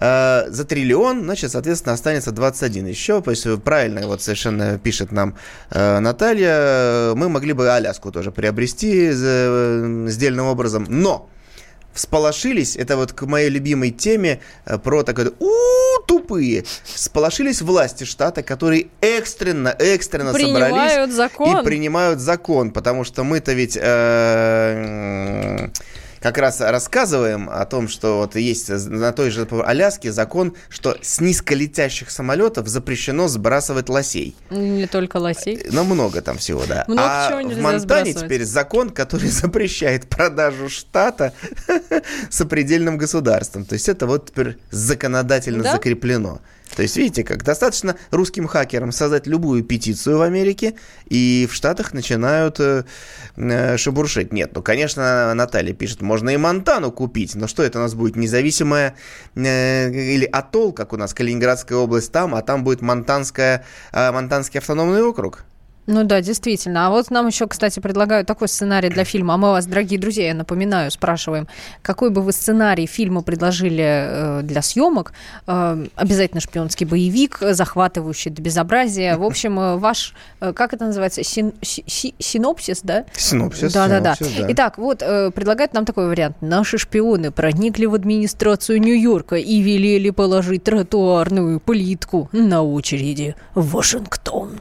Э, 0.00 0.44
За 0.48 0.64
триллион, 0.64 1.24
значит, 1.24 1.50
соответственно, 1.52 1.94
останется 1.94 2.30
21 2.32 2.86
еще. 2.86 3.20
То 3.22 3.30
есть 3.30 3.46
э, 3.46 3.56
правильно 3.56 4.06
вот 4.06 4.22
совершенно 4.22 4.78
пишет 4.78 5.12
нам 5.12 5.34
э, 5.70 5.98
Наталья. 5.98 6.54
э, 6.58 7.14
Мы 7.14 7.28
могли 7.28 7.52
бы 7.52 7.70
Аляску 7.70 8.12
тоже 8.12 8.30
приобрести 8.30 9.10
э, 9.12 10.06
сдельным 10.08 10.46
образом. 10.46 10.86
Но 10.88 11.28
всполошились, 11.92 12.76
это 12.76 12.96
вот 12.96 13.12
к 13.12 13.22
моей 13.26 13.48
любимой 13.50 13.90
теме 13.90 14.40
э, 14.66 14.78
про 14.78 15.02
такое 15.02 15.32
у 15.40 15.50
тупые. 16.06 16.64
Сполошились 16.84 17.60
власти 17.60 18.04
штата, 18.04 18.42
которые 18.44 18.86
экстренно, 19.00 19.74
экстренно 19.78 20.32
собрались 20.32 20.52
Принимают 20.52 21.12
закон. 21.12 21.58
и 21.60 21.64
принимают 21.64 22.20
закон, 22.20 22.70
потому 22.70 23.02
что 23.04 23.24
мы-то 23.24 23.52
ведь 23.52 23.76
э, 23.80 25.68
как 26.20 26.38
раз 26.38 26.60
рассказываем 26.60 27.48
о 27.50 27.64
том, 27.64 27.88
что 27.88 28.18
вот 28.18 28.36
есть 28.36 28.68
на 28.68 29.12
той 29.12 29.30
же 29.30 29.46
Аляске 29.64 30.12
закон, 30.12 30.54
что 30.68 30.96
с 31.00 31.20
низколетящих 31.20 32.10
самолетов 32.10 32.68
запрещено 32.68 33.28
сбрасывать 33.28 33.88
лосей. 33.88 34.36
Не 34.50 34.86
только 34.86 35.16
лосей. 35.18 35.64
Но 35.70 35.84
много 35.84 36.20
там 36.22 36.38
всего, 36.38 36.64
да. 36.66 36.84
Много 36.88 37.02
а 37.04 37.28
чего 37.30 37.38
в 37.40 37.42
нельзя 37.44 37.62
Монтане 37.62 37.80
сбрасывать. 37.80 38.18
теперь 38.24 38.44
закон, 38.44 38.90
который 38.90 39.28
запрещает 39.28 40.08
продажу 40.08 40.68
штата 40.68 41.32
сопредельным 42.30 42.98
государством. 42.98 43.64
То 43.64 43.74
есть 43.74 43.88
это 43.88 44.06
вот 44.06 44.30
теперь 44.30 44.58
законодательно 44.70 45.62
Да? 45.62 45.72
закреплено. 45.72 46.40
То 46.74 46.82
есть, 46.82 46.96
видите, 46.96 47.24
как 47.24 47.44
достаточно 47.44 47.96
русским 48.10 48.46
хакерам 48.46 48.92
создать 48.92 49.26
любую 49.26 49.64
петицию 49.64 50.18
в 50.18 50.22
Америке, 50.22 50.74
и 51.08 51.48
в 51.50 51.54
Штатах 51.54 51.92
начинают 51.92 52.60
э, 52.60 52.84
э, 53.36 53.76
шебуршить. 53.76 54.32
Нет, 54.32 54.52
ну, 54.54 54.62
конечно, 54.62 55.32
Наталья 55.34 55.72
пишет, 55.72 56.02
можно 56.02 56.30
и 56.30 56.36
Монтану 56.36 56.92
купить, 56.92 57.34
но 57.34 57.46
что 57.46 57.62
это 57.62 57.78
у 57.78 57.82
нас 57.82 57.94
будет 57.94 58.16
независимая 58.16 58.94
э, 59.34 59.90
или 59.90 60.24
атолл, 60.24 60.72
как 60.72 60.92
у 60.92 60.96
нас 60.96 61.14
Калининградская 61.14 61.78
область 61.78 62.12
там, 62.12 62.34
а 62.34 62.42
там 62.42 62.64
будет 62.64 62.82
Монтанская, 62.82 63.64
э, 63.92 64.12
Монтанский 64.12 64.60
автономный 64.60 65.02
округ. 65.02 65.44
Ну 65.88 66.04
да, 66.04 66.20
действительно. 66.20 66.86
А 66.86 66.90
вот 66.90 67.10
нам 67.10 67.26
еще, 67.28 67.46
кстати, 67.46 67.80
предлагают 67.80 68.26
такой 68.28 68.48
сценарий 68.48 68.90
для 68.90 69.04
фильма. 69.04 69.34
А 69.34 69.36
мы 69.38 69.52
вас, 69.52 69.64
дорогие 69.64 69.98
друзья, 69.98 70.26
я 70.26 70.34
напоминаю, 70.34 70.90
спрашиваем, 70.90 71.48
какой 71.80 72.10
бы 72.10 72.20
вы 72.20 72.32
сценарий 72.32 72.86
фильма 72.86 73.22
предложили 73.22 73.84
э, 73.86 74.40
для 74.42 74.60
съемок? 74.60 75.14
Э, 75.46 75.82
обязательно 75.96 76.42
шпионский 76.42 76.84
боевик, 76.84 77.38
захватывающий 77.40 78.30
до 78.30 78.42
безобразия. 78.42 79.16
В 79.16 79.24
общем, 79.24 79.58
э, 79.58 79.76
ваш, 79.76 80.12
э, 80.40 80.52
как 80.52 80.74
это 80.74 80.84
называется, 80.84 81.22
Син- 81.24 81.54
си- 81.62 81.84
си- 81.86 82.14
синопсис, 82.18 82.80
да? 82.82 83.06
Синопсис. 83.14 83.72
Да-да-да. 83.72 84.14
синопсис, 84.14 84.40
да. 84.42 84.52
Итак, 84.52 84.76
вот 84.76 85.00
э, 85.00 85.30
предлагают 85.30 85.72
нам 85.72 85.86
такой 85.86 86.08
вариант. 86.08 86.36
Наши 86.42 86.76
шпионы 86.76 87.30
проникли 87.30 87.86
в 87.86 87.94
администрацию 87.94 88.78
Нью-Йорка 88.82 89.36
и 89.36 89.62
велели 89.62 90.10
положить 90.10 90.64
тротуарную 90.64 91.60
плитку 91.60 92.28
на 92.32 92.62
очереди 92.62 93.36
в 93.54 93.70
Вашингтон. 93.72 94.60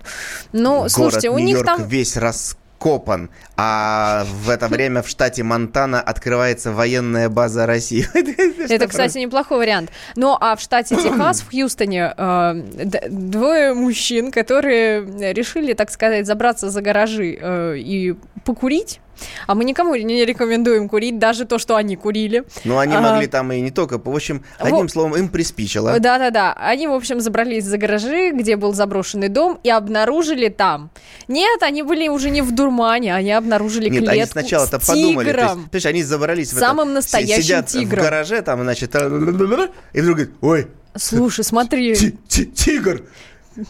Ну, 0.54 0.88
Город 0.96 1.17
слушайте, 1.20 1.30
у 1.30 1.38
них 1.38 1.58
Нью-Йорк 1.58 1.66
там... 1.66 1.88
весь 1.88 2.18
раскопан, 2.18 3.30
а 3.56 4.26
в 4.44 4.50
это 4.50 4.68
время 4.68 5.02
в 5.02 5.08
штате 5.10 5.44
Монтана 5.44 6.02
открывается 6.02 6.72
военная 6.72 7.30
база 7.30 7.66
России. 7.66 8.08
Это, 8.72 8.88
кстати, 8.88 9.18
неплохой 9.18 9.58
вариант. 9.58 9.92
Ну, 10.16 10.38
а 10.40 10.56
в 10.56 10.62
штате 10.62 10.96
Техас, 11.04 11.42
в 11.42 11.52
Хьюстоне, 11.52 12.14
э, 12.16 12.54
двое 13.10 13.74
мужчин, 13.74 14.32
которые 14.32 15.34
решили, 15.34 15.74
так 15.74 15.92
сказать, 15.92 16.26
забраться 16.26 16.70
за 16.70 16.82
гаражи 16.82 17.38
э, 17.40 17.78
и 17.78 18.16
покурить. 18.46 19.00
А 19.48 19.56
мы 19.56 19.64
никому 19.64 19.96
не 19.96 20.26
рекомендуем 20.26 20.90
курить, 20.90 21.20
даже 21.20 21.46
то, 21.46 21.58
что 21.58 21.76
они 21.76 21.96
курили. 21.96 22.44
Ну, 22.64 22.78
они 22.78 22.94
Ага. 22.96 23.12
могли 23.14 23.28
там 23.28 23.52
и 23.52 23.62
не 23.62 23.72
только. 23.72 23.98
В 23.98 24.10
общем, 24.16 24.44
одним 24.60 24.90
словом, 24.90 25.16
им 25.16 25.30
приспичило. 25.30 26.00
Да-да-да. 26.00 26.54
Они, 26.54 26.88
в 26.88 26.94
общем, 26.94 27.20
забрались 27.20 27.66
за 27.66 27.78
гаражи, 27.78 28.32
где 28.32 28.56
был 28.56 28.74
заброшенный 28.74 29.30
дом, 29.30 29.60
и 29.64 29.70
обнаружили 29.70 30.50
там. 30.50 30.90
Нет, 31.28 31.62
они 31.64 31.84
были 31.84 32.08
уже 32.08 32.30
не 32.30 32.42
в 32.42 32.54
дурмане, 32.54 33.14
они 33.16 33.32
обнаружили 33.32 33.90
Нет, 33.90 34.00
клетку 34.04 34.12
они 34.14 34.26
сначала-то 34.26 34.80
подумали. 34.80 35.32
То 35.32 35.38
есть, 35.38 35.40
тигром. 35.52 35.70
понимаешь, 35.70 35.86
они 35.86 36.04
забрались 36.04 36.54
в 36.54 36.60
Самым 36.60 36.88
это, 36.90 36.96
настоящим 36.96 37.44
сидят 37.44 37.68
тигром. 37.68 38.00
в 38.00 38.04
гараже, 38.04 38.42
там, 38.42 38.62
значит, 38.64 38.96
и 38.96 39.00
вдруг 39.00 40.18
говорит, 40.18 40.32
ой, 40.42 40.68
Слушай, 40.96 41.44
смотри. 41.44 41.96
ти- 41.96 42.18
ти- 42.28 42.46
тигр. 42.46 43.04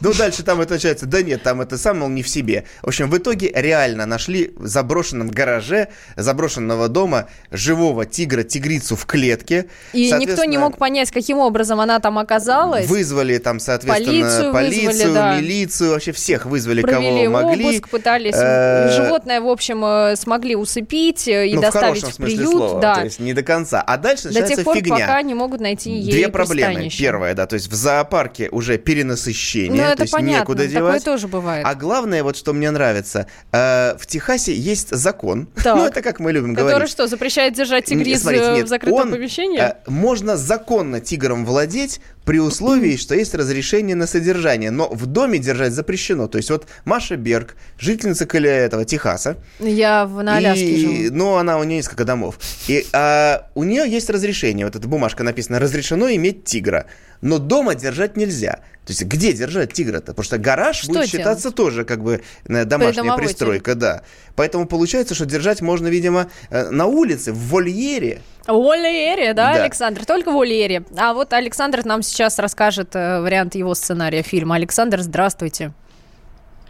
Ну, 0.01 0.13
дальше 0.13 0.43
там 0.43 0.61
это 0.61 0.75
начинается, 0.75 1.05
да 1.05 1.21
нет, 1.21 1.43
там 1.43 1.61
это 1.61 1.77
сам, 1.77 1.99
мол, 1.99 2.09
не 2.09 2.23
в 2.23 2.29
себе. 2.29 2.65
В 2.81 2.87
общем, 2.87 3.09
в 3.09 3.17
итоге 3.17 3.51
реально 3.53 4.05
нашли 4.05 4.51
в 4.55 4.67
заброшенном 4.67 5.29
гараже 5.29 5.89
заброшенного 6.15 6.87
дома 6.87 7.27
живого 7.51 8.05
тигра, 8.05 8.43
тигрицу 8.43 8.95
в 8.95 9.05
клетке. 9.05 9.67
И 9.93 10.11
никто 10.11 10.43
не 10.45 10.57
мог 10.57 10.77
понять, 10.77 11.11
каким 11.11 11.39
образом 11.39 11.79
она 11.79 11.99
там 11.99 12.17
оказалась. 12.17 12.87
Вызвали 12.87 13.37
там, 13.37 13.57
Полицию 13.57 13.65
соответственно, 13.65 14.53
полицию, 14.53 14.87
вызвали, 14.87 15.13
да. 15.13 15.35
милицию, 15.39 15.91
вообще 15.91 16.11
всех 16.11 16.45
вызвали, 16.45 16.81
Провели 16.81 17.25
кого 17.25 17.43
могли. 17.43 17.65
обыск, 17.65 17.89
пытались 17.89 18.35
Э, 18.37 18.89
животное, 18.95 19.41
в 19.41 19.47
общем, 19.47 19.83
э, 19.85 20.15
смогли 20.15 20.55
усыпить 20.55 21.27
и 21.27 21.51
ну, 21.53 21.59
в 21.59 21.61
доставить 21.61 22.03
в 22.03 22.13
смысле 22.13 22.35
приют. 22.37 22.51
слова, 22.51 22.81
да. 22.81 22.95
то 22.95 23.03
есть 23.05 23.19
не 23.19 23.33
до 23.33 23.43
конца. 23.43 23.81
А 23.81 23.97
дальше 23.97 24.23
До 24.23 24.27
начинается 24.29 24.55
тех 24.57 24.65
пор, 24.65 24.75
фигня. 24.77 24.95
пока 24.97 25.21
не 25.21 25.33
могут 25.33 25.61
найти 25.61 25.91
ей 25.91 26.11
Две 26.11 26.29
проблемы. 26.29 26.67
пристанище. 26.73 26.99
Первое, 27.03 27.33
да, 27.33 27.45
то 27.45 27.55
есть 27.55 27.67
в 27.67 27.73
зоопарке 27.73 28.49
уже 28.49 28.77
перенасыщение, 28.77 29.76
Ну, 29.81 29.87
то 29.87 29.91
это 29.93 30.03
есть 30.03 30.13
понятно, 30.13 30.39
некуда 30.39 30.63
такое 30.63 30.69
девать. 30.73 31.03
тоже 31.05 31.27
бывает. 31.27 31.65
А 31.65 31.75
главное, 31.75 32.23
вот 32.23 32.35
что 32.37 32.53
мне 32.53 32.71
нравится, 32.71 33.27
э, 33.51 33.95
в 33.97 34.05
Техасе 34.07 34.53
есть 34.53 34.89
закон, 34.95 35.47
Так. 35.63 35.75
ну 35.77 35.85
это 35.85 36.01
как 36.01 36.19
мы 36.19 36.31
любим 36.31 36.55
Который 36.55 36.71
говорить. 36.71 36.89
что, 36.91 37.07
запрещает 37.07 37.53
держать 37.53 37.85
тигриз 37.85 38.21
смотрите, 38.21 38.45
э, 38.45 38.53
нет, 38.55 38.65
в 38.65 38.69
закрытом 38.69 38.99
он, 38.99 39.11
помещении? 39.11 39.59
э, 39.59 39.73
можно 39.87 40.37
законно 40.37 40.99
тигром 41.01 41.45
владеть 41.45 41.99
при 42.27 42.39
условии, 42.39 42.97
что 42.97 43.15
есть 43.15 43.33
разрешение 43.33 43.95
на 43.95 44.05
содержание, 44.05 44.69
но 44.69 44.89
в 44.89 45.05
доме 45.05 45.39
держать 45.39 45.71
запрещено. 45.71 46.27
То 46.27 46.37
есть 46.37 46.49
вот 46.49 46.67
Маша 46.83 47.15
Берг, 47.15 47.55
жительница 47.79 48.25
этого 48.25 48.83
Техаса, 48.83 49.37
Я 49.59 50.05
в, 50.05 50.21
на 50.21 50.35
Аляске 50.35 50.65
и, 50.65 51.05
живу. 51.05 51.15
Ну, 51.15 51.35
она 51.37 51.57
у 51.57 51.63
нее 51.63 51.77
несколько 51.77 52.03
домов. 52.03 52.37
И 52.67 52.85
а, 52.91 53.47
у 53.55 53.63
нее 53.63 53.89
есть 53.89 54.09
разрешение. 54.09 54.65
Вот 54.65 54.75
эта 54.75 54.89
бумажка 54.89 55.23
написана: 55.23 55.57
разрешено 55.59 56.09
иметь 56.09 56.43
тигра. 56.43 56.87
Но 57.21 57.39
дома 57.39 57.75
держать 57.75 58.17
нельзя. 58.17 58.59
То 58.87 58.91
есть 58.91 59.03
где 59.03 59.33
держать 59.33 59.73
тигра-то? 59.73 60.13
Потому 60.13 60.23
что 60.23 60.37
гараж 60.37 60.77
Что 60.77 60.93
будет 60.93 61.09
считаться 61.09 61.43
делать? 61.43 61.55
тоже 61.57 61.83
как 61.83 62.01
бы 62.01 62.21
э, 62.47 62.63
домашняя 62.63 63.17
пристройка, 63.17 63.75
да. 63.75 64.03
Поэтому 64.35 64.65
получается, 64.65 65.13
что 65.13 65.25
держать 65.25 65.61
можно, 65.61 65.87
видимо, 65.87 66.29
э, 66.49 66.69
на 66.69 66.85
улице, 66.85 67.33
в 67.33 67.49
вольере. 67.49 68.21
В 68.47 68.53
вольере, 68.53 69.33
да, 69.33 69.53
Да. 69.53 69.63
Александр? 69.63 70.05
Только 70.05 70.31
в 70.31 70.35
вольере. 70.35 70.85
А 70.95 71.13
вот 71.13 71.33
Александр 71.33 71.83
нам 71.83 72.01
сейчас 72.01 72.16
расскажет 72.19 72.95
э, 72.95 73.21
вариант 73.21 73.55
его 73.55 73.73
сценария 73.75 74.23
фильма. 74.23 74.55
Александр, 74.55 74.99
здравствуйте. 74.99 75.73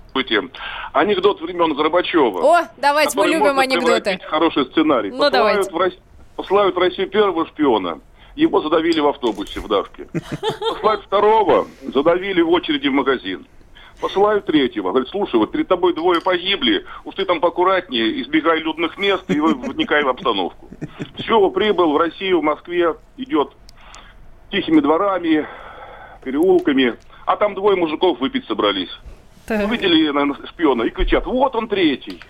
Здравствуйте. 0.10 0.50
Анекдот 0.94 1.42
времен 1.42 1.76
Горбачева. 1.76 2.40
О, 2.42 2.68
давайте, 2.78 3.18
мы 3.18 3.28
любим 3.28 3.60
анекдоты. 3.60 4.20
хороший 4.26 4.66
сценарий. 4.66 5.12
Ну, 5.12 5.18
посылают, 5.18 5.34
давайте. 5.34 5.72
В 5.72 5.78
Россию, 5.78 6.02
посылают 6.36 6.76
в 6.76 6.80
Россию 6.80 7.10
первого 7.10 7.46
шпиона. 7.48 8.00
Его 8.36 8.62
задавили 8.62 9.00
в 9.00 9.08
автобусе 9.08 9.60
в 9.60 9.68
давке. 9.68 10.08
Посылают 10.60 11.04
второго, 11.04 11.68
задавили 11.94 12.42
в 12.42 12.50
очереди 12.50 12.88
в 12.88 12.94
магазин. 12.94 13.48
Посылают 14.00 14.46
третьего. 14.46 14.90
Говорит, 14.90 15.10
слушай, 15.10 15.38
вот 15.38 15.52
перед 15.52 15.68
тобой 15.68 15.94
двое 15.94 16.22
погибли, 16.22 16.86
уж 17.04 17.16
ты 17.16 17.26
там 17.26 17.40
поаккуратнее, 17.40 18.22
избегай 18.22 18.60
людных 18.60 18.98
мест 18.98 19.24
и 19.30 19.40
вникай 19.40 20.04
в 20.04 20.10
обстановку. 20.10 20.70
Все, 21.18 21.50
прибыл 21.50 21.94
в 21.94 21.98
Россию, 21.98 22.42
в 22.42 22.44
Москве, 22.44 22.96
идет 23.18 23.54
тихими 24.52 24.80
дворами, 24.82 25.48
переулками, 26.24 26.96
а 27.26 27.36
там 27.38 27.56
двое 27.56 27.76
мужиков 27.76 28.20
выпить 28.20 28.46
собрались. 28.46 28.90
Так. 29.46 29.66
Увидели 29.66 30.10
наверное, 30.12 30.46
шпиона 30.48 30.84
и 30.84 30.90
кричат, 30.90 31.26
вот 31.26 31.56
он 31.56 31.68
третий. 31.68 32.22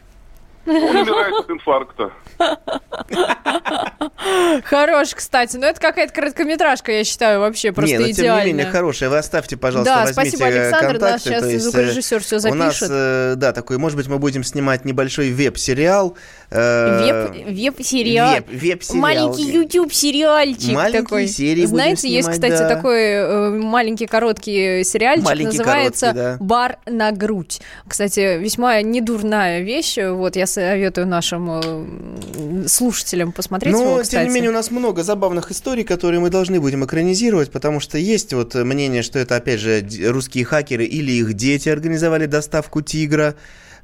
Он 0.67 0.73
умирает 0.97 1.34
от 1.34 1.49
инфаркта. 1.49 2.12
Хорош, 4.65 5.13
кстати. 5.15 5.56
Но 5.58 5.65
это 5.67 5.80
какая-то 5.80 6.13
короткометражка, 6.13 6.91
я 6.91 7.03
считаю, 7.03 7.39
вообще 7.39 7.71
просто 7.71 7.95
не, 7.95 7.99
но 8.03 8.12
идеальная. 8.12 8.38
тем 8.45 8.47
не 8.47 8.53
менее, 8.53 8.71
хорошая. 8.71 9.10
Вы 9.10 9.17
оставьте, 9.17 9.56
пожалуйста, 9.58 9.93
Да, 9.93 10.01
возьмите 10.06 10.38
спасибо, 10.38 10.45
Александр. 10.47 10.88
контакты. 10.99 11.12
Наш 11.12 11.21
сейчас 11.21 11.43
э, 11.43 11.60
звукорежиссер 11.60 12.21
всё 12.21 12.36
У 12.49 12.53
нас, 12.53 12.80
запишет. 12.80 12.89
э, 12.91 13.34
да, 13.38 13.53
такой, 13.53 13.77
может 13.77 13.97
быть, 13.97 14.08
мы 14.08 14.19
будем 14.19 14.43
снимать 14.43 14.84
небольшой 14.86 15.32
веб-сериал. 15.32 16.17
Э, 16.49 17.31
Веб, 17.33 17.75
веб-сериал. 17.77 18.36
Веб, 18.36 18.49
веб-сериал. 18.49 19.01
Маленький 19.01 19.51
YouTube-сериальчик 19.51 20.73
Маленькие 20.73 21.01
такой. 21.03 21.27
серии 21.27 21.65
Знаете, 21.65 22.10
есть, 22.10 22.29
кстати, 22.29 22.57
да. 22.57 22.67
такой 22.67 22.99
э, 22.99 23.49
маленький 23.49 24.07
короткий 24.07 24.83
сериальчик, 24.83 25.25
Маленький, 25.25 25.57
называется 25.57 26.07
короткий, 26.07 26.38
да. 26.38 26.38
«Бар 26.39 26.77
на 26.86 27.12
грудь». 27.12 27.62
Кстати, 27.88 28.38
весьма 28.38 28.81
недурная 28.81 29.62
вещь. 29.62 29.97
Вот, 29.97 30.36
я 30.36 30.47
советую 30.47 31.07
нашим 31.07 31.49
э, 31.51 32.67
слушателям 32.67 33.31
посмотреть 33.31 33.73
Но, 33.73 33.81
его, 33.81 34.03
тем 34.03 34.23
не 34.23 34.29
менее, 34.29 34.49
у 34.51 34.53
нас 34.53 34.71
много 34.71 35.03
забавных 35.03 35.51
историй, 35.51 35.83
которые 35.83 36.19
мы 36.19 36.29
должны 36.29 36.60
будем 36.60 36.86
экранизировать, 36.86 37.51
потому 37.51 37.79
что 37.79 37.97
есть 37.97 38.33
вот 38.33 38.55
мнение, 38.55 39.01
что 39.03 39.19
это, 39.19 39.36
опять 39.36 39.60
же, 39.60 39.86
русские 40.05 40.45
хакеры 40.45 40.86
или 40.86 41.12
их 41.12 41.33
дети 41.33 41.69
организовали 41.69 42.25
доставку 42.25 42.81
тигра. 42.81 43.36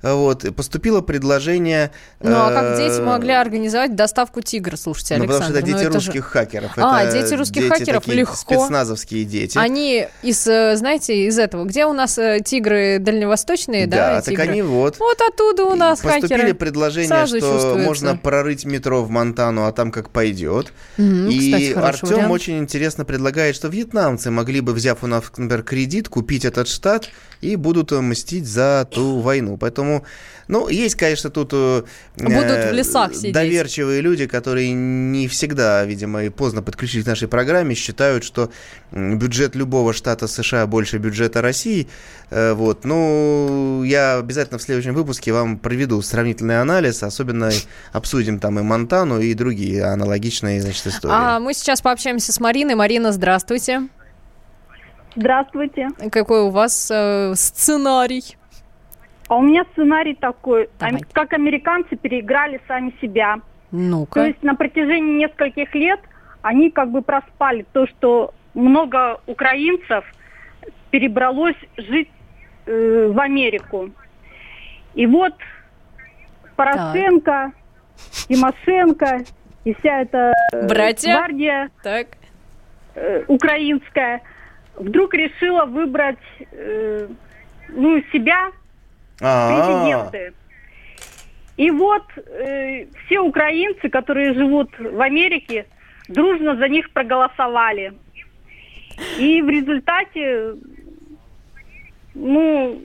Вот, 0.03 0.45
поступило 0.55 0.99
предложение... 0.99 1.91
Ну, 2.19 2.35
а 2.35 2.51
как 2.51 2.77
э, 2.79 2.89
дети 2.89 3.01
могли 3.01 3.31
организовать 3.31 3.95
доставку 3.95 4.41
тигра, 4.41 4.75
слушайте, 4.75 5.15
Ну, 5.17 5.21
потому 5.23 5.37
Александр? 5.45 5.59
что 5.59 5.59
это 5.59 5.71
Ну, 5.71 5.77
дети 5.77 5.87
это 5.89 5.99
же- 6.01 6.05
русских 6.11 6.25
хакеров. 6.25 6.71
А, 6.75 7.11
дети 7.11 7.33
русских 7.35 7.61
дети 7.61 7.69
хакеров, 7.73 8.07
легко. 8.07 8.35
Спецназовские 8.35 9.23
дети. 9.23 9.57
Они 9.57 10.07
из, 10.21 10.45
э, 10.45 10.75
знаете, 10.75 11.25
из 11.27 11.39
этого, 11.39 11.63
где 11.65 11.85
у 11.85 11.93
нас 11.93 12.17
э, 12.17 12.39
тигры 12.43 12.99
дальневосточные, 12.99 13.87
да, 13.87 14.15
да, 14.15 14.21
так 14.21 14.39
они 14.39 14.61
вот. 14.61 14.99
Вот 14.99 15.17
оттуда 15.21 15.65
у 15.65 15.75
нас 15.75 15.99
Поступили 16.01 16.27
хакеры. 16.33 16.53
предложения, 16.53 17.07
Сразу 17.07 17.37
что 17.39 17.75
можно 17.77 18.17
прорыть 18.17 18.65
метро 18.65 19.03
в 19.03 19.09
Монтану, 19.09 19.65
а 19.67 19.71
там 19.71 19.91
как 19.91 20.09
пойдет. 20.09 20.73
И 20.97 21.73
Артем 21.75 22.31
очень 22.31 22.57
интересно 22.59 23.05
предлагает, 23.05 23.55
что 23.55 23.67
вьетнамцы 23.67 24.31
могли 24.31 24.61
бы, 24.61 24.73
взяв 24.73 25.03
у 25.03 25.07
нас, 25.07 25.23
например, 25.37 25.63
кредит, 25.63 26.09
купить 26.09 26.45
этот 26.45 26.67
штат 26.67 27.09
и 27.41 27.55
будут 27.55 27.91
мстить 27.91 28.47
за 28.47 28.87
ту 28.89 29.19
войну. 29.19 29.57
Поэтому, 29.57 29.92
ну, 30.47 30.67
есть, 30.67 30.95
конечно, 30.95 31.29
тут 31.29 31.51
э, 31.53 31.83
Будут 32.17 32.69
в 32.69 32.73
лесах 32.73 33.13
сидеть. 33.15 33.33
доверчивые 33.33 34.01
люди, 34.01 34.27
которые 34.27 34.73
не 34.73 35.27
всегда, 35.27 35.85
видимо, 35.85 36.23
и 36.23 36.29
поздно 36.29 36.61
подключились 36.61 37.05
к 37.05 37.07
нашей 37.07 37.27
программе, 37.27 37.75
считают, 37.75 38.23
что 38.23 38.51
бюджет 38.91 39.55
любого 39.55 39.93
штата 39.93 40.27
США 40.27 40.67
больше 40.67 40.97
бюджета 40.97 41.41
России. 41.41 41.87
Э, 42.29 42.53
Вот. 42.53 42.85
Ну, 42.85 43.83
я 43.83 44.17
обязательно 44.17 44.57
в 44.57 44.61
следующем 44.61 44.93
выпуске 44.93 45.31
вам 45.31 45.57
проведу 45.57 46.01
сравнительный 46.01 46.59
анализ, 46.61 47.03
особенно 47.03 47.49
обсудим 47.93 48.39
там 48.39 48.59
и 48.59 48.63
Монтану, 48.63 49.19
и 49.19 49.33
другие 49.33 49.83
аналогичные, 49.85 50.61
значит, 50.61 50.87
истории. 50.87 51.13
А 51.15 51.39
мы 51.39 51.53
сейчас 51.53 51.81
пообщаемся 51.81 52.31
с 52.33 52.39
Мариной. 52.39 52.75
Марина, 52.75 53.11
здравствуйте. 53.11 53.87
Здравствуйте. 55.15 55.89
Какой 56.11 56.41
у 56.41 56.49
вас 56.49 56.89
э, 56.91 57.33
сценарий? 57.35 58.35
А 59.29 59.35
у 59.37 59.41
меня 59.41 59.63
сценарий 59.73 60.15
такой, 60.15 60.69
Давай. 60.79 60.95
ам- 60.95 61.01
как 61.13 61.33
американцы 61.33 61.95
переиграли 61.95 62.59
сами 62.67 62.93
себя. 63.01 63.35
То 63.37 63.41
Ну-ка. 63.77 64.25
есть 64.27 64.43
на 64.43 64.55
протяжении 64.55 65.17
нескольких 65.25 65.73
лет 65.75 65.99
они 66.41 66.69
как 66.69 66.91
бы 66.91 67.01
проспали 67.01 67.65
то, 67.73 67.87
что 67.87 68.33
много 68.53 69.21
украинцев 69.27 70.03
перебралось 70.91 71.55
жить 71.77 72.09
э, 72.65 73.07
в 73.11 73.19
Америку. 73.19 73.89
И 74.93 75.05
вот 75.07 75.33
Порошенко, 76.55 77.51
Тимошенко 78.27 79.21
и 79.63 79.73
вся 79.75 80.01
эта 80.01 80.33
э, 80.51 80.67
Братья? 80.67 81.15
гвардия 81.17 81.69
Так. 81.81 82.07
э, 82.95 83.23
украинская 83.27 84.21
вдруг 84.75 85.13
решила 85.13 85.65
выбрать 85.65 86.17
э, 86.51 87.07
ну, 87.69 88.01
себя 88.11 88.49
Президенты. 89.23 90.33
И 91.55 91.71
вот 91.71 92.03
э, 92.17 92.87
все 93.05 93.19
украинцы, 93.19 93.89
которые 93.89 94.33
живут 94.33 94.69
в 94.79 94.99
Америке, 94.99 95.65
дружно 96.07 96.55
за 96.57 96.67
них 96.67 96.91
проголосовали. 96.91 97.93
И 99.17 99.41
в 99.41 99.49
результате, 99.49 100.55
ну, 102.15 102.81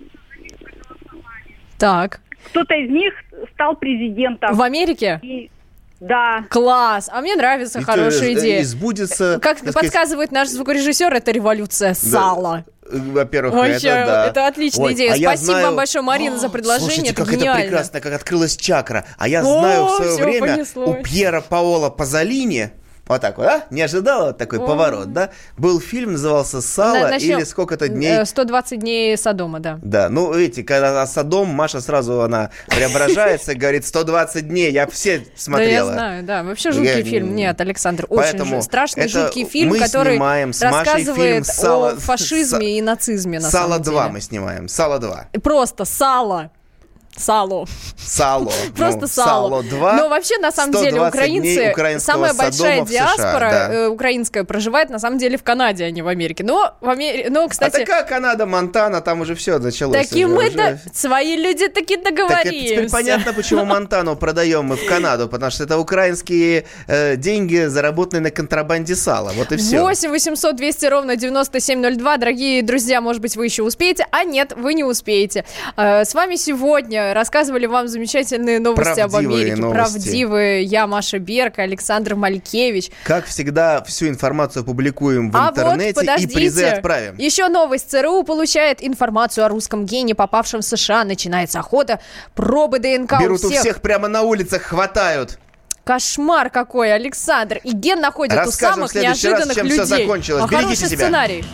Так. 1.78 2.20
кто-то 2.50 2.74
из 2.74 2.90
них 2.90 3.14
стал 3.54 3.74
президентом. 3.76 4.54
В 4.54 4.62
Америке? 4.62 5.18
И, 5.22 5.50
да. 6.00 6.44
Класс. 6.50 7.10
А 7.12 7.20
мне 7.20 7.34
нравится 7.36 7.80
и 7.80 7.84
то, 7.84 7.90
хорошая 7.92 8.30
э, 8.30 8.32
идея. 8.34 8.62
Избудется, 8.62 9.40
Как 9.42 9.58
так 9.58 9.58
сказать, 9.58 9.74
подсказывает 9.74 10.30
наш 10.30 10.48
звукорежиссер, 10.48 11.12
это 11.12 11.30
революция 11.30 11.94
сала. 11.94 12.64
Во-первых, 12.90 13.54
Вообще, 13.54 13.88
это 13.88 14.06
да. 14.06 14.26
это 14.28 14.46
отличная 14.46 14.86
Ой, 14.86 14.94
идея. 14.94 15.12
а 15.12 15.16
Спасибо 15.16 15.44
знаю- 15.52 15.66
вам 15.66 15.76
большое, 15.76 16.02
Марина, 16.02 16.38
за 16.38 16.48
предложение. 16.48 16.90
Слушайте, 16.90 17.10
это 17.12 17.24
как 17.24 17.34
гениально. 17.34 17.58
это 17.58 17.68
прекрасно, 17.68 18.00
как 18.00 18.12
открылась 18.14 18.56
чакра. 18.56 19.04
А 19.18 19.28
я 19.28 19.40
О, 19.40 19.44
знаю 19.44 19.86
в 19.86 19.90
свое 19.96 20.16
время 20.16 20.54
понеслось. 20.56 20.88
у 20.88 21.02
Пьера 21.02 21.40
Паола 21.40 21.90
Пазолини, 21.90 22.70
вот 23.08 23.20
так 23.20 23.38
вот, 23.38 23.46
а? 23.46 23.62
Не 23.70 23.82
ожидала 23.82 24.26
вот 24.28 24.38
такой 24.38 24.58
О. 24.58 24.66
поворот, 24.66 25.12
да? 25.12 25.30
Был 25.56 25.80
фильм, 25.80 26.12
назывался 26.12 26.60
«Сало» 26.60 26.94
На- 26.98 27.08
начнем. 27.10 27.38
или 27.38 27.44
«Сколько-то 27.44 27.88
дней». 27.88 28.18
Э, 28.20 28.24
120 28.24 28.78
дней 28.80 29.16
Содома, 29.16 29.60
да. 29.60 29.78
Да, 29.82 30.08
ну, 30.08 30.32
видите, 30.32 30.62
когда 30.62 31.06
Садом, 31.06 31.48
Маша 31.48 31.80
сразу, 31.80 32.20
она 32.22 32.50
преображается, 32.68 33.54
говорит, 33.54 33.86
120 33.86 34.48
дней, 34.48 34.70
я 34.72 34.86
все 34.86 35.18
Да, 35.18 35.24
я 35.24 35.30
смотрела. 35.36 35.92
знаю, 35.92 36.22
да. 36.24 36.42
Вообще 36.42 36.72
жуткий 36.72 37.02
фильм. 37.02 37.34
Нет, 37.34 37.60
Александр, 37.60 38.06
очень 38.08 38.62
страшный, 38.62 39.08
жуткий 39.08 39.44
фильм, 39.44 39.78
который 39.78 40.18
рассказывает 40.18 41.46
«Сало- 41.46 41.92
о 41.92 41.96
фашизме 41.96 42.78
и 42.78 42.82
нацизме, 42.82 43.40
на 43.40 43.50
«Сало 43.50 43.72
самом 43.74 43.82
2» 43.82 44.02
деле. 44.02 44.12
мы 44.12 44.20
снимаем, 44.20 44.68
«Сало 44.68 44.98
2». 44.98 45.40
Просто 45.40 45.84
сало. 45.84 46.50
Сало. 47.18 47.66
Сало. 47.96 48.52
Просто 48.76 49.00
ну, 49.02 49.06
сало. 49.06 49.62
2. 49.62 49.92
Но 49.94 50.08
вообще, 50.08 50.38
на 50.38 50.52
самом 50.52 50.72
деле, 50.72 50.96
120 51.08 51.08
украинцы, 51.72 52.00
самая 52.00 52.34
большая 52.34 52.82
в 52.84 52.88
США, 52.88 53.06
диаспора 53.16 53.50
да. 53.50 53.72
э, 53.72 53.88
украинская 53.88 54.44
проживает, 54.44 54.90
на 54.90 54.98
самом 54.98 55.18
деле, 55.18 55.36
в 55.36 55.42
Канаде, 55.42 55.84
а 55.84 55.90
не 55.90 56.02
в 56.02 56.08
Америке. 56.08 56.44
Но, 56.44 56.74
в 56.80 56.88
Америке, 56.88 57.30
но 57.30 57.44
А 57.44 57.48
кстати, 57.48 57.80
такая 57.80 58.04
Канада, 58.04 58.46
Монтана, 58.46 59.00
там 59.00 59.20
уже 59.20 59.34
все 59.34 59.58
началось. 59.58 59.96
такие 59.96 60.26
мы, 60.26 60.48
уже. 60.48 60.80
свои 60.92 61.36
люди 61.36 61.68
таки 61.68 61.96
Так 61.96 62.14
договорились. 62.14 62.70
теперь 62.70 62.90
понятно, 62.90 63.32
почему 63.32 63.64
Монтану 63.66 64.16
продаем 64.16 64.64
мы 64.64 64.76
в 64.76 64.86
Канаду, 64.86 65.28
потому 65.28 65.50
что 65.50 65.64
это 65.64 65.78
украинские 65.78 66.64
э, 66.86 67.16
деньги, 67.16 67.66
заработанные 67.66 68.22
на 68.22 68.30
контрабанде 68.30 68.94
сала. 68.94 69.32
Вот 69.34 69.52
и 69.52 69.56
все. 69.56 69.80
8 69.80 70.10
800 70.10 70.56
200 70.56 70.86
ровно 70.86 71.16
9702. 71.16 72.16
Дорогие 72.16 72.62
друзья, 72.62 73.00
может 73.00 73.20
быть, 73.22 73.36
вы 73.36 73.44
еще 73.46 73.62
успеете, 73.62 74.06
а 74.10 74.24
нет, 74.24 74.52
вы 74.56 74.74
не 74.74 74.84
успеете. 74.84 75.44
Э, 75.76 76.04
С 76.04 76.14
вами 76.14 76.36
сегодня 76.36 77.07
рассказывали 77.14 77.66
вам 77.66 77.88
замечательные 77.88 78.60
новости 78.60 79.00
об 79.00 79.10
Правдивые 79.10 79.42
Америке. 79.44 79.60
новости. 79.60 79.92
Правдивые. 79.92 80.62
Я 80.64 80.86
Маша 80.86 81.18
Берка, 81.18 81.62
Александр 81.62 82.14
Малькевич. 82.14 82.90
Как 83.04 83.26
всегда, 83.26 83.82
всю 83.84 84.08
информацию 84.08 84.64
публикуем 84.64 85.30
в 85.30 85.36
а 85.36 85.50
интернете 85.50 85.94
вот, 85.94 86.20
и 86.20 86.26
призы 86.26 86.64
отправим. 86.64 87.16
Еще 87.18 87.48
новость. 87.48 87.90
ЦРУ 87.90 88.22
получает 88.24 88.82
информацию 88.82 89.44
о 89.44 89.48
русском 89.48 89.86
гене, 89.86 90.14
попавшем 90.14 90.60
в 90.60 90.64
США. 90.64 91.04
Начинается 91.04 91.58
охота. 91.60 92.00
Пробы 92.34 92.78
ДНК 92.78 93.20
Берут 93.20 93.44
у 93.44 93.48
всех. 93.48 93.60
у 93.60 93.62
всех 93.62 93.80
прямо 93.82 94.08
на 94.08 94.22
улицах, 94.22 94.62
хватают. 94.62 95.38
Кошмар 95.84 96.50
какой, 96.50 96.92
Александр. 96.92 97.60
И 97.64 97.72
ген 97.72 98.00
находят 98.00 98.34
у 98.34 98.36
Расскажем 98.40 98.72
в 98.72 98.74
самых 98.74 98.90
следующий 98.90 99.28
раз, 99.28 99.38
неожиданных 99.46 99.56
чем 99.56 99.66
людей. 99.66 99.78
всё 99.84 99.96
закончилось. 99.96 100.42
А 100.44 100.46
Берегите 100.48 100.66
хороший 100.66 100.88
себя. 100.88 100.98
сценарий. 101.06 101.44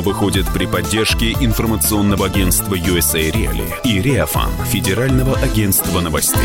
Программа 0.00 0.02
выходит 0.02 0.46
при 0.52 0.66
поддержке 0.66 1.32
информационного 1.32 2.26
агентства 2.26 2.74
USA 2.74 3.30
Reali 3.30 3.66
и 3.84 4.00
Реафан, 4.00 4.50
Федерального 4.66 5.36
агентства 5.36 6.00
новостей. 6.00 6.40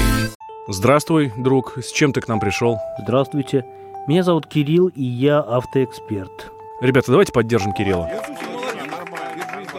Здравствуй, 0.67 1.31
друг. 1.37 1.77
С 1.77 1.91
чем 1.91 2.11
ты 2.11 2.21
к 2.21 2.27
нам 2.27 2.39
пришел? 2.39 2.77
Здравствуйте. 3.01 3.65
Меня 4.07 4.23
зовут 4.23 4.47
Кирилл, 4.47 4.87
и 4.87 5.03
я 5.03 5.39
автоэксперт. 5.39 6.51
Ребята, 6.81 7.11
давайте 7.11 7.31
поддержим 7.31 7.71
Кирилла. 7.73 8.09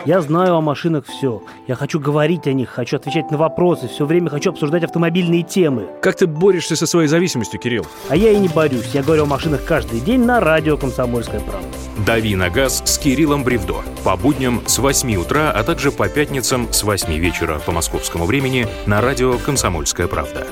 Я 0.06 0.20
знаю 0.20 0.54
о 0.54 0.60
машинах 0.60 1.04
все. 1.06 1.42
Я 1.66 1.74
хочу 1.74 2.00
говорить 2.00 2.46
о 2.46 2.52
них, 2.52 2.70
хочу 2.70 2.96
отвечать 2.96 3.30
на 3.30 3.36
вопросы, 3.36 3.88
все 3.88 4.06
время 4.06 4.30
хочу 4.30 4.50
обсуждать 4.50 4.84
автомобильные 4.84 5.42
темы. 5.42 5.86
Как 6.00 6.16
ты 6.16 6.26
борешься 6.26 6.76
со 6.76 6.86
своей 6.86 7.08
зависимостью, 7.08 7.60
Кирилл? 7.60 7.86
А 8.08 8.16
я 8.16 8.30
и 8.30 8.38
не 8.38 8.48
борюсь. 8.48 8.94
Я 8.94 9.02
говорю 9.02 9.24
о 9.24 9.26
машинах 9.26 9.64
каждый 9.64 10.00
день 10.00 10.24
на 10.24 10.40
радио 10.40 10.76
«Комсомольская 10.76 11.40
правда». 11.40 11.68
«Дави 11.96 12.36
на 12.36 12.50
газ» 12.50 12.82
с 12.84 12.98
Кириллом 12.98 13.42
Бревдо. 13.42 13.82
По 14.04 14.16
будням 14.16 14.62
с 14.66 14.78
8 14.78 15.16
утра, 15.16 15.50
а 15.50 15.62
также 15.64 15.90
по 15.90 16.08
пятницам 16.08 16.72
с 16.72 16.82
8 16.82 17.12
вечера 17.16 17.58
по 17.58 17.72
московскому 17.72 18.26
времени 18.26 18.68
на 18.86 19.00
радио 19.00 19.38
«Комсомольская 19.38 20.06
правда». 20.06 20.46